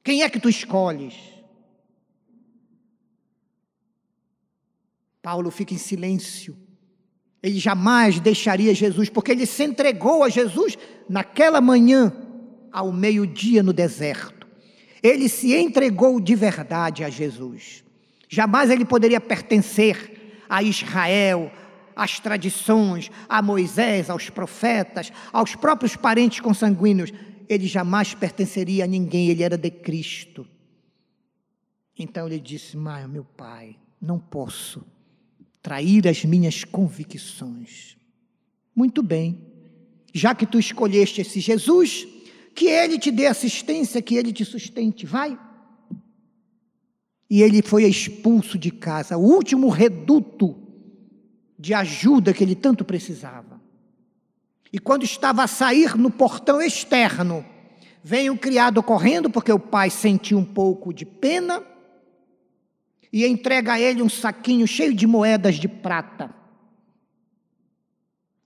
[0.03, 1.15] Quem é que tu escolhes?
[5.23, 6.55] Paulo fica em silêncio.
[7.43, 10.77] Ele jamais deixaria Jesus, porque ele se entregou a Jesus
[11.09, 12.13] naquela manhã,
[12.71, 14.34] ao meio-dia no deserto.
[15.05, 17.85] Ele se entregou de verdade a Jesus.
[18.27, 21.53] Jamais ele poderia pertencer a Israel,
[21.95, 27.13] às tradições, a Moisés, aos profetas, aos próprios parentes consanguíneos.
[27.47, 30.49] Ele jamais pertenceria a ninguém, ele era de Cristo.
[31.99, 34.83] Então ele disse: Mas, meu pai, não posso
[35.61, 37.99] trair as minhas convicções.
[38.75, 39.39] Muito bem,
[40.15, 42.09] já que tu escolheste esse Jesus,
[42.55, 45.39] que ele te dê assistência, que ele te sustente, vai.
[47.29, 50.57] E ele foi expulso de casa, o último reduto
[51.59, 53.61] de ajuda que ele tanto precisava.
[54.73, 57.45] E quando estava a sair no portão externo,
[58.03, 61.63] vem o criado correndo, porque o pai sentiu um pouco de pena,
[63.13, 66.35] e entrega a ele um saquinho cheio de moedas de prata,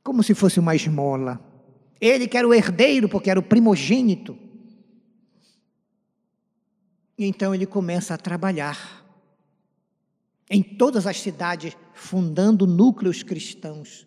[0.04, 1.47] como se fosse uma esmola.
[2.00, 4.38] Ele que era o herdeiro, porque era o primogênito.
[7.18, 9.04] E então ele começa a trabalhar
[10.50, 14.06] em todas as cidades, fundando núcleos cristãos,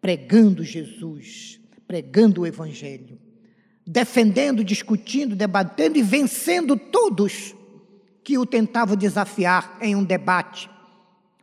[0.00, 3.18] pregando Jesus, pregando o Evangelho,
[3.86, 7.54] defendendo, discutindo, debatendo e vencendo todos
[8.24, 10.68] que o tentavam desafiar em um debate,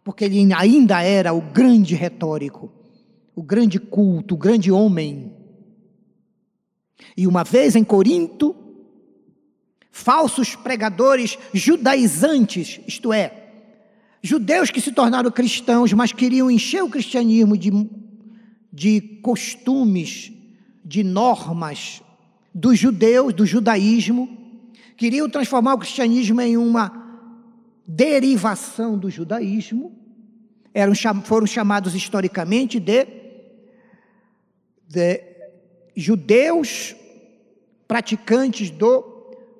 [0.03, 2.69] porque ele ainda era o grande retórico,
[3.33, 5.31] o grande culto, o grande homem.
[7.15, 8.55] E uma vez em Corinto,
[9.91, 13.43] falsos pregadores judaizantes, isto é,
[14.21, 17.71] judeus que se tornaram cristãos, mas queriam encher o cristianismo de,
[18.71, 20.31] de costumes,
[20.83, 22.01] de normas
[22.53, 24.29] dos judeus, do judaísmo,
[24.95, 27.03] queriam transformar o cristianismo em uma
[27.85, 29.91] derivação do judaísmo,
[30.73, 30.93] eram,
[31.23, 33.05] foram chamados historicamente de,
[34.87, 35.32] de
[35.95, 36.95] judeus
[37.87, 39.03] praticantes do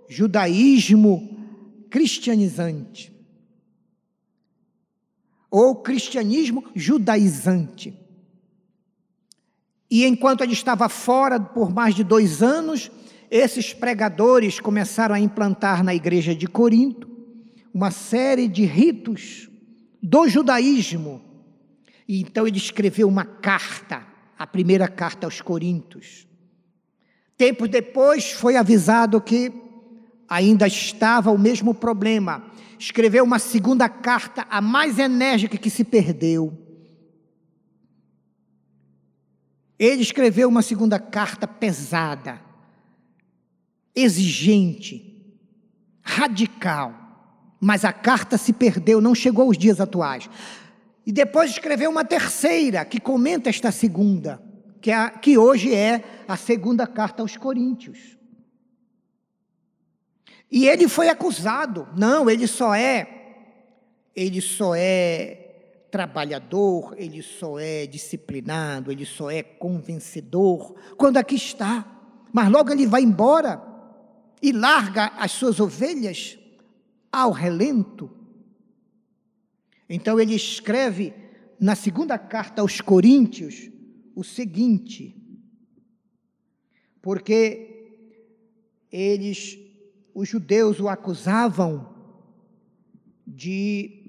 [0.08, 1.30] judaísmo
[1.90, 3.14] cristianizante
[5.50, 7.94] ou cristianismo judaizante.
[9.88, 12.90] E enquanto ele estava fora por mais de dois anos,
[13.30, 17.08] esses pregadores começaram a implantar na igreja de Corinto
[17.72, 19.48] uma série de ritos
[20.02, 21.22] do judaísmo.
[22.08, 24.04] E então ele escreveu uma carta,
[24.44, 26.28] a primeira carta aos Coríntios.
[27.38, 29.52] Tempo depois foi avisado que
[30.28, 36.60] ainda estava o mesmo problema escreveu uma segunda carta, a mais enérgica que se perdeu.
[39.80, 42.42] Ele escreveu uma segunda carta pesada,
[43.96, 45.34] exigente,
[46.02, 46.94] radical,
[47.62, 50.30] mas a carta se perdeu, não chegou aos dias atuais.
[51.06, 54.42] E depois escreveu uma terceira, que comenta esta segunda,
[54.82, 58.18] que, é a, que hoje é a segunda carta aos Coríntios.
[60.50, 61.88] E ele foi acusado.
[61.98, 63.08] Não, ele só é,
[64.16, 65.40] ele só é
[65.90, 71.86] trabalhador, ele só é disciplinado, ele só é convencedor quando aqui está.
[72.32, 73.62] Mas logo ele vai embora
[74.42, 76.38] e larga as suas ovelhas
[77.12, 78.10] ao relento.
[79.90, 81.14] Então ele escreve
[81.60, 83.70] na segunda carta aos Coríntios
[84.16, 85.16] o seguinte:
[87.02, 87.74] porque
[88.92, 89.58] eles
[90.14, 91.92] os judeus o acusavam
[93.26, 94.04] de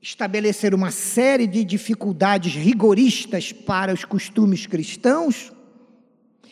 [0.00, 5.52] estabelecer uma série de dificuldades rigoristas para os costumes cristãos,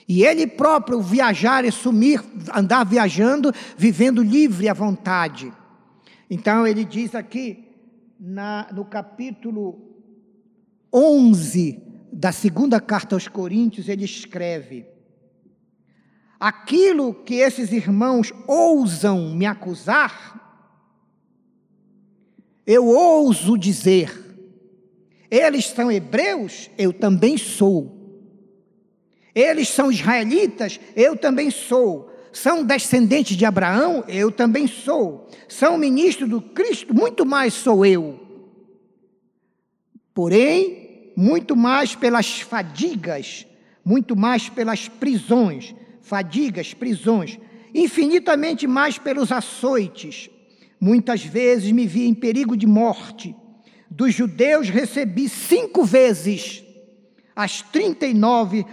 [0.07, 2.23] e ele próprio viajar e sumir,
[2.55, 5.53] andar viajando, vivendo livre à vontade.
[6.31, 7.65] Então ele diz aqui,
[8.19, 9.81] na, no capítulo
[10.93, 14.87] 11 da segunda carta aos Coríntios, ele escreve:
[16.39, 20.39] aquilo que esses irmãos ousam me acusar,
[22.67, 24.13] eu ouso dizer,
[25.31, 27.97] eles são hebreus, eu também sou.
[29.35, 32.08] Eles são israelitas, eu também sou.
[32.33, 35.29] São descendentes de Abraão, eu também sou.
[35.49, 38.21] São ministros do Cristo, muito mais sou eu.
[40.15, 43.47] Porém, muito mais pelas fadigas,
[43.85, 47.39] muito mais pelas prisões, fadigas, prisões,
[47.75, 50.31] infinitamente mais pelos açoites.
[50.81, 53.35] Muitas vezes me vi em perigo de morte.
[53.91, 56.63] Dos judeus recebi cinco vezes
[57.35, 58.67] as 39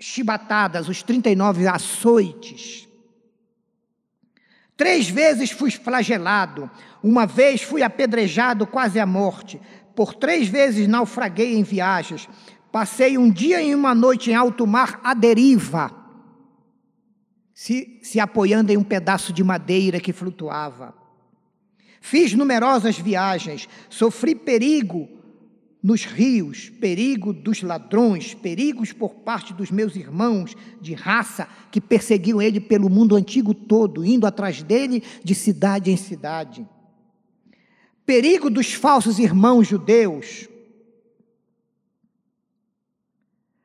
[0.00, 2.88] chibatadas, os 39 açoites.
[4.76, 6.70] Três vezes fui flagelado,
[7.02, 9.60] uma vez fui apedrejado quase à morte,
[9.94, 12.28] por três vezes naufraguei em viagens,
[12.72, 16.00] passei um dia e uma noite em alto mar à deriva
[17.60, 20.94] se, se apoiando em um pedaço de madeira que flutuava.
[22.00, 25.19] Fiz numerosas viagens, sofri perigo
[25.82, 32.40] nos rios, perigo dos ladrões, perigos por parte dos meus irmãos de raça que perseguiam
[32.40, 36.68] ele pelo mundo antigo todo, indo atrás dele de cidade em cidade.
[38.04, 40.48] Perigo dos falsos irmãos judeus.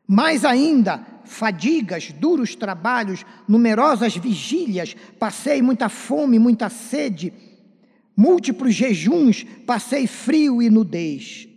[0.07, 7.34] Mais ainda, fadigas, duros trabalhos, numerosas vigílias, passei muita fome, muita sede,
[8.16, 11.49] múltiplos jejuns, passei frio e nudez.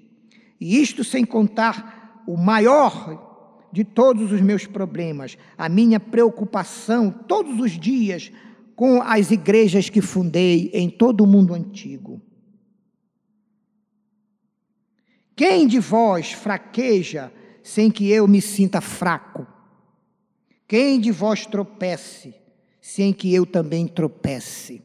[0.60, 3.26] E isto sem contar o maior
[3.72, 8.32] de todos os meus problemas, a minha preocupação todos os dias
[8.74, 12.20] com as igrejas que fundei em todo o mundo antigo.
[15.34, 17.32] Quem de vós fraqueja
[17.62, 19.46] sem que eu me sinta fraco?
[20.66, 22.34] Quem de vós tropece
[22.80, 24.82] sem que eu também tropece?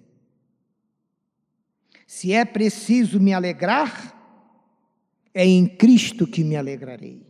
[2.06, 4.23] Se é preciso me alegrar,
[5.34, 7.22] é em Cristo que me alegrarei.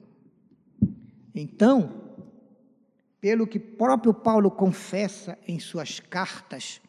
[1.34, 2.04] Então,
[3.22, 6.82] pelo que próprio Paulo confessa em suas cartas,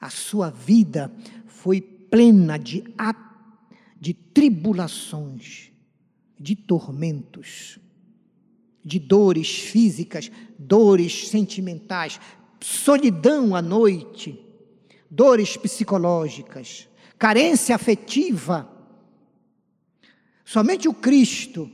[0.00, 1.10] a sua vida
[1.46, 2.84] foi plena de,
[3.98, 5.72] de tribulações,
[6.38, 7.78] de tormentos,
[8.84, 12.20] de dores físicas, dores sentimentais,
[12.60, 14.38] solidão à noite,
[15.10, 16.88] dores psicológicas,
[17.18, 18.71] carência afetiva,
[20.52, 21.70] Somente o Cristo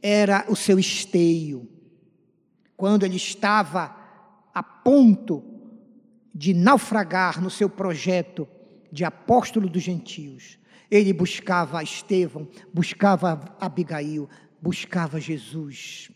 [0.00, 1.68] era o seu esteio.
[2.74, 3.94] Quando ele estava
[4.54, 5.44] a ponto
[6.34, 8.48] de naufragar no seu projeto
[8.90, 10.58] de apóstolo dos gentios,
[10.90, 14.26] ele buscava Estevão, buscava Abigail,
[14.62, 16.10] buscava Jesus.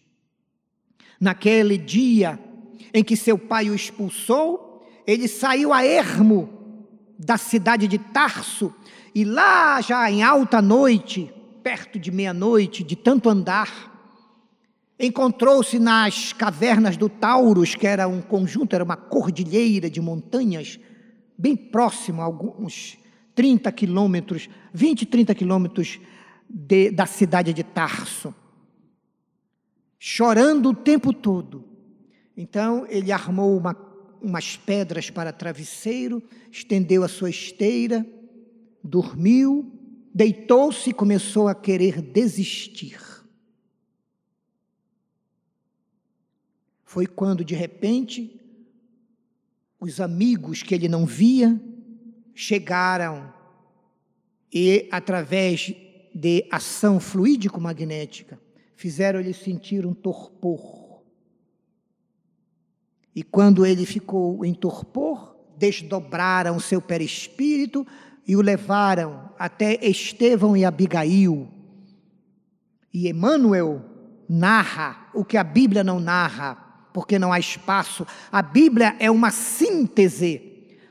[1.21, 2.41] Naquele dia
[2.95, 6.49] em que seu pai o expulsou, ele saiu a ermo
[7.19, 8.75] da cidade de Tarso
[9.15, 11.31] e lá já em alta noite,
[11.67, 13.93] perto de meia-noite, de tanto andar,
[15.01, 20.79] encontrou-se nas cavernas do Taurus, que era um conjunto, era uma cordilheira de montanhas,
[21.37, 22.97] bem próximo, a alguns
[23.35, 25.99] 30 quilômetros, 20, 30 quilômetros
[26.49, 28.33] de, da cidade de Tarso,
[29.99, 31.65] chorando o tempo todo.
[32.37, 33.77] Então ele armou uma,
[34.23, 38.07] umas pedras para travesseiro, estendeu a sua esteira,
[38.85, 39.76] dormiu
[40.17, 42.99] deitou-se e começou a querer desistir.
[46.83, 48.41] Foi quando, de repente,
[49.79, 51.61] os amigos que ele não via
[52.35, 53.31] chegaram
[54.51, 55.75] e, através
[56.15, 58.41] de ação fluídico-magnética,
[58.75, 61.03] fizeram-lhe sentir um torpor.
[63.15, 67.87] E quando ele ficou em torpor, desdobraram o seu perispírito,
[68.27, 71.49] e o levaram até Estevão e Abigail.
[72.93, 73.83] E Emmanuel
[74.29, 76.57] narra o que a Bíblia não narra,
[76.93, 78.07] porque não há espaço.
[78.33, 80.43] A Bíblia é uma síntese.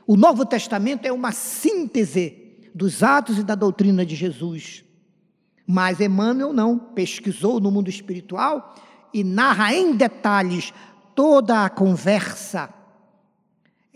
[0.06, 4.84] O Novo Testamento é uma síntese dos atos e da doutrina de Jesus.
[5.66, 8.74] Mas Emmanuel não, pesquisou no mundo espiritual
[9.12, 10.72] e narra em detalhes
[11.14, 12.72] toda a conversa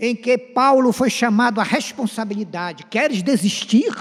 [0.03, 2.87] em que Paulo foi chamado à responsabilidade.
[2.87, 3.93] Queres desistir?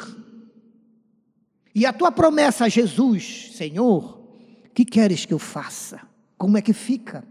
[1.76, 4.26] E a tua promessa a Jesus, Senhor,
[4.74, 6.00] que queres que eu faça?
[6.38, 7.28] Como é que fica?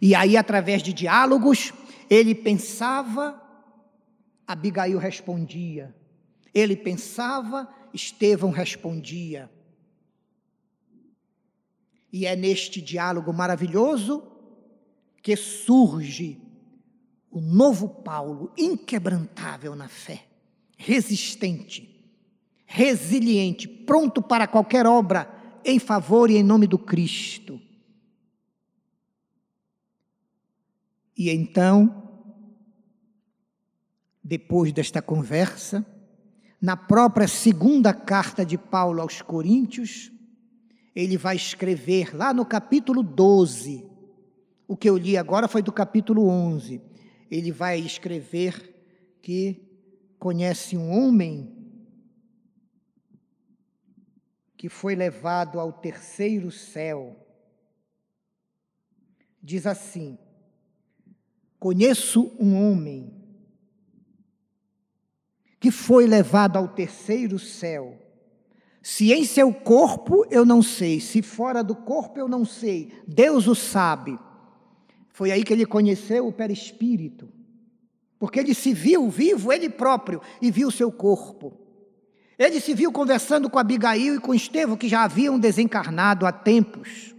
[0.00, 1.74] E aí, através de diálogos,
[2.08, 3.38] ele pensava,
[4.46, 5.94] Abigail respondia.
[6.54, 9.50] Ele pensava, Estevão respondia.
[12.10, 14.22] E é neste diálogo maravilhoso
[15.22, 16.45] que surge
[17.30, 20.24] o novo Paulo, inquebrantável na fé,
[20.76, 21.96] resistente,
[22.64, 25.30] resiliente, pronto para qualquer obra
[25.64, 27.60] em favor e em nome do Cristo.
[31.16, 32.10] E então,
[34.22, 35.84] depois desta conversa,
[36.60, 40.10] na própria segunda carta de Paulo aos Coríntios,
[40.94, 43.84] ele vai escrever lá no capítulo 12.
[44.66, 46.85] O que eu li agora foi do capítulo 11
[47.30, 48.74] ele vai escrever
[49.20, 49.62] que
[50.18, 51.54] conhece um homem
[54.56, 57.16] que foi levado ao terceiro céu.
[59.42, 60.18] Diz assim:
[61.58, 63.12] Conheço um homem
[65.58, 68.00] que foi levado ao terceiro céu.
[68.82, 73.48] Se em seu corpo eu não sei, se fora do corpo eu não sei, Deus
[73.48, 74.16] o sabe
[75.16, 77.26] Foi aí que ele conheceu o perispírito.
[78.18, 81.58] Porque ele se viu vivo ele próprio e viu seu corpo.
[82.38, 87.14] Ele se viu conversando com Abigail e com Estevão, que já haviam desencarnado há tempos.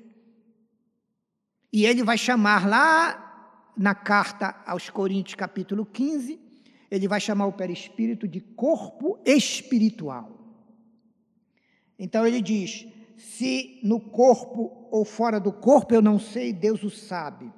[1.74, 6.40] E ele vai chamar lá na carta aos Coríntios, capítulo 15,
[6.92, 10.38] ele vai chamar o perispírito de corpo espiritual.
[11.98, 12.86] Então ele diz:
[13.18, 17.57] se no corpo ou fora do corpo eu não sei, Deus o sabe.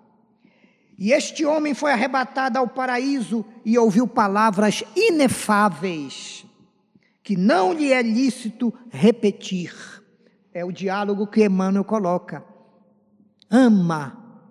[1.00, 6.45] E este homem foi arrebatado ao paraíso e ouviu palavras inefáveis,
[7.24, 9.74] que não lhe é lícito repetir.
[10.54, 12.43] É o diálogo que Emmanuel coloca.
[13.50, 14.41] Ama,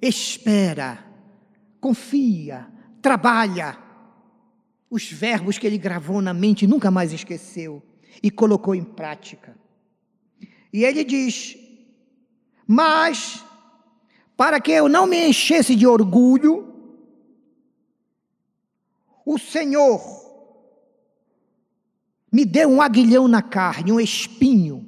[0.00, 1.04] espera,
[1.80, 2.68] confia,
[3.02, 3.76] trabalha.
[4.88, 7.82] Os verbos que ele gravou na mente nunca mais esqueceu
[8.22, 9.56] e colocou em prática.
[10.72, 11.56] E ele diz:
[12.66, 13.44] Mas
[14.38, 16.72] para que eu não me enchesse de orgulho,
[19.26, 20.00] o Senhor
[22.30, 24.86] me deu um aguilhão na carne, um espinho,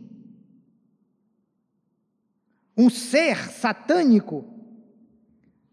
[2.77, 4.45] um ser satânico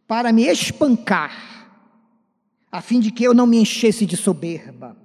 [0.08, 1.70] para me espancar,
[2.72, 4.98] a fim de que eu não me enchesse de soberba.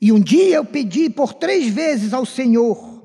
[0.00, 3.04] E um dia eu pedi por três vezes ao Senhor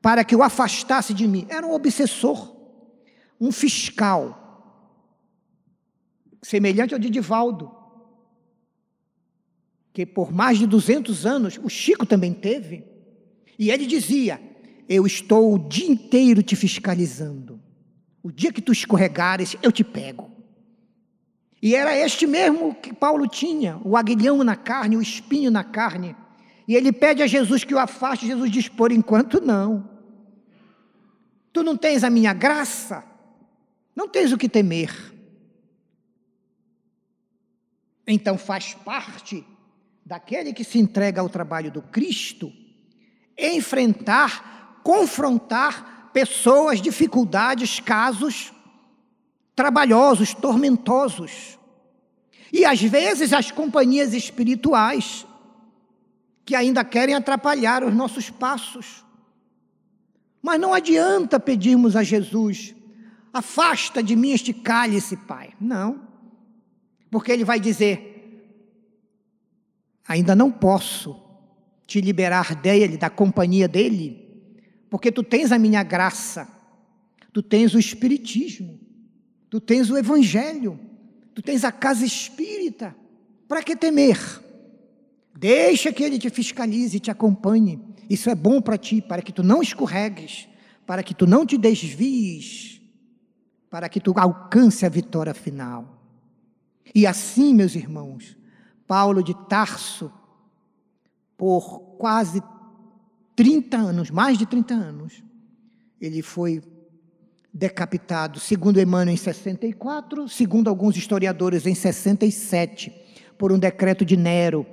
[0.00, 1.48] para que o afastasse de mim.
[1.48, 2.51] Era um obsessor
[3.42, 4.38] um fiscal,
[6.40, 7.72] semelhante ao de Divaldo,
[9.92, 12.84] que por mais de 200 anos o Chico também teve,
[13.58, 14.40] e ele dizia:
[14.88, 17.60] Eu estou o dia inteiro te fiscalizando.
[18.22, 20.30] O dia que tu escorregares, eu te pego.
[21.60, 26.14] E era este mesmo que Paulo tinha, o aguilhão na carne, o espinho na carne.
[26.68, 29.90] E ele pede a Jesus que o afaste, Jesus diz: Por enquanto não.
[31.52, 33.10] Tu não tens a minha graça?
[33.94, 35.12] Não tens o que temer.
[38.06, 39.44] Então faz parte
[40.04, 42.52] daquele que se entrega ao trabalho do Cristo
[43.38, 48.52] enfrentar, confrontar pessoas, dificuldades, casos
[49.54, 51.58] trabalhosos, tormentosos.
[52.52, 55.26] E às vezes as companhias espirituais
[56.44, 59.04] que ainda querem atrapalhar os nossos passos.
[60.42, 62.74] Mas não adianta pedirmos a Jesus
[63.32, 65.54] Afasta de mim este cálice, Pai.
[65.58, 66.06] Não.
[67.10, 68.12] Porque ele vai dizer:
[70.06, 71.18] Ainda não posso
[71.86, 74.18] te liberar dele, da companhia dele,
[74.90, 76.48] porque tu tens a minha graça,
[77.32, 78.78] tu tens o Espiritismo,
[79.48, 80.78] tu tens o Evangelho,
[81.34, 82.94] tu tens a casa espírita.
[83.48, 84.18] Para que temer?
[85.34, 87.80] Deixa que ele te fiscalize e te acompanhe.
[88.08, 90.48] Isso é bom para ti, para que tu não escorregues,
[90.86, 92.81] para que tu não te desvies
[93.72, 95.98] para que tu alcance a vitória final.
[96.94, 98.36] E assim, meus irmãos,
[98.86, 100.12] Paulo de Tarso,
[101.38, 102.42] por quase
[103.34, 105.24] 30 anos, mais de 30 anos,
[105.98, 106.62] ele foi
[107.50, 112.92] decapitado, segundo Emmanuel, em 64, segundo alguns historiadores, em 67,
[113.38, 114.66] por um decreto de Nero.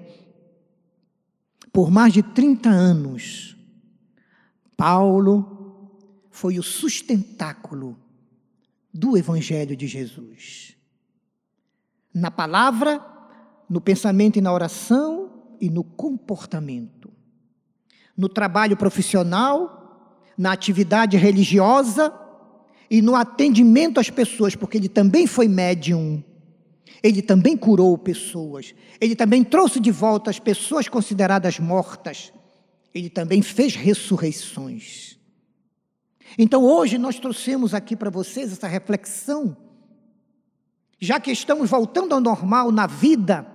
[1.71, 3.55] Por mais de 30 anos,
[4.75, 5.89] Paulo
[6.29, 7.97] foi o sustentáculo
[8.93, 10.75] do Evangelho de Jesus.
[12.13, 13.03] Na palavra,
[13.69, 15.31] no pensamento e na oração
[15.61, 17.11] e no comportamento.
[18.17, 22.13] No trabalho profissional, na atividade religiosa
[22.89, 26.23] e no atendimento às pessoas, porque ele também foi médium.
[27.03, 28.73] Ele também curou pessoas.
[28.99, 32.33] Ele também trouxe de volta as pessoas consideradas mortas.
[32.93, 35.18] Ele também fez ressurreições.
[36.37, 39.55] Então hoje nós trouxemos aqui para vocês essa reflexão,
[40.99, 43.45] já que estamos voltando ao normal na vida,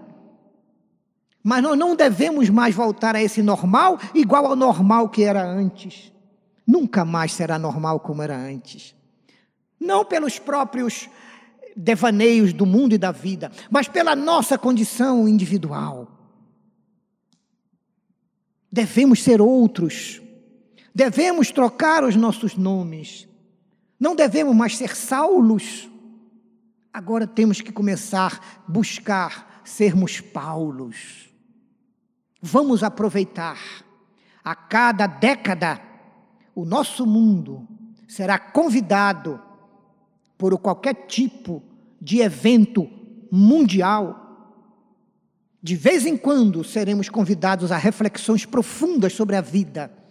[1.43, 6.11] mas nós não devemos mais voltar a esse normal igual ao normal que era antes.
[6.67, 8.95] Nunca mais será normal como era antes.
[9.79, 11.11] Não pelos próprios
[11.77, 16.09] devaneios do mundo e da vida, mas pela nossa condição individual.
[18.73, 20.23] Devemos ser outros
[20.95, 23.27] Devemos trocar os nossos nomes.
[23.99, 25.91] Não devemos mais ser Saulos.
[26.93, 31.29] Agora temos que começar a buscar sermos Paulos.
[32.41, 33.59] Vamos aproveitar.
[34.45, 35.81] A cada década,
[36.55, 37.67] o nosso mundo
[38.07, 39.41] será convidado
[40.39, 41.63] por qualquer tipo
[42.01, 42.89] de evento
[43.33, 44.21] mundial.
[45.61, 50.04] De vez em quando seremos convidados a reflexões profundas sobre a vida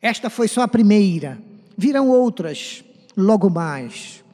[0.00, 1.40] esta foi só a primeira.
[1.76, 2.84] Virão outras
[3.16, 4.24] logo mais.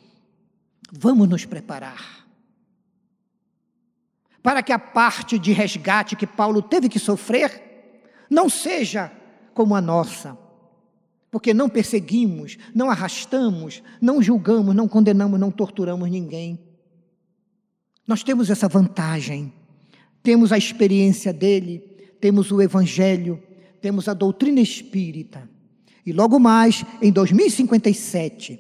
[0.93, 2.17] Vamos nos preparar
[4.47, 8.01] para que a parte de resgate que Paulo teve que sofrer
[8.31, 9.11] não seja
[9.53, 10.39] como a nossa.
[11.33, 16.61] Porque não perseguimos, não arrastamos, não julgamos, não condenamos, não torturamos ninguém.
[18.07, 19.53] Nós temos essa vantagem.
[20.23, 21.81] Temos a experiência dele,
[22.21, 23.43] temos o evangelho,
[23.81, 25.51] temos a doutrina espírita.
[26.07, 28.59] E logo mais, em 2057,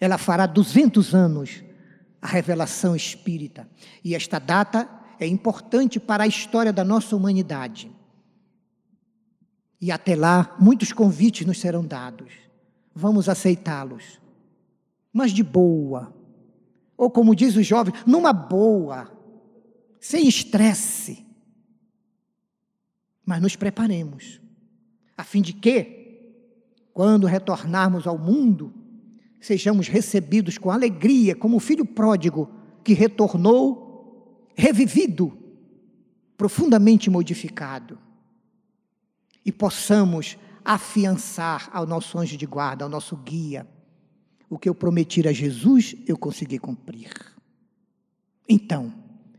[0.00, 1.62] ela fará 200 anos
[2.22, 3.68] a revelação espírita.
[4.02, 4.88] E esta data
[5.20, 7.90] é importante para a história da nossa humanidade.
[9.78, 12.32] E até lá, muitos convites nos serão dados.
[12.94, 14.18] Vamos aceitá-los.
[15.12, 16.14] Mas de boa.
[16.96, 19.12] Ou como diz o jovem, numa boa.
[20.00, 21.26] Sem estresse.
[23.24, 24.40] Mas nos preparemos.
[25.16, 26.05] A fim de que,
[26.96, 28.72] quando retornarmos ao mundo,
[29.38, 32.50] sejamos recebidos com alegria, como o filho pródigo
[32.82, 35.36] que retornou revivido,
[36.38, 37.98] profundamente modificado
[39.44, 43.68] e possamos afiançar ao nosso anjo de guarda, ao nosso guia.
[44.48, 47.10] O que eu prometi a Jesus, eu consegui cumprir.
[48.48, 48.90] Então,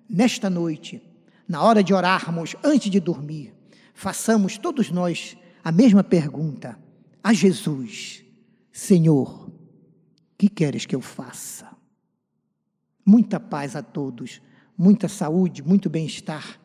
[0.08, 1.01] nesta noite,
[1.47, 3.51] na hora de orarmos antes de dormir,
[3.95, 6.86] façamos todos nós a mesma pergunta
[7.24, 8.24] a Jesus:
[8.72, 9.51] Senhor,
[10.38, 11.76] que queres que eu faça?
[13.05, 14.41] Muita paz a todos,
[14.78, 16.59] muita saúde, muito bem-estar.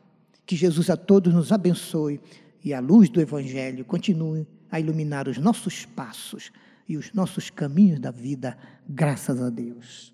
[0.44, 2.20] Que Jesus a todos nos abençoe
[2.64, 6.50] e a luz do Evangelho continue a iluminar os nossos passos
[6.88, 8.56] e os nossos caminhos da vida,
[8.88, 10.12] graças a Deus.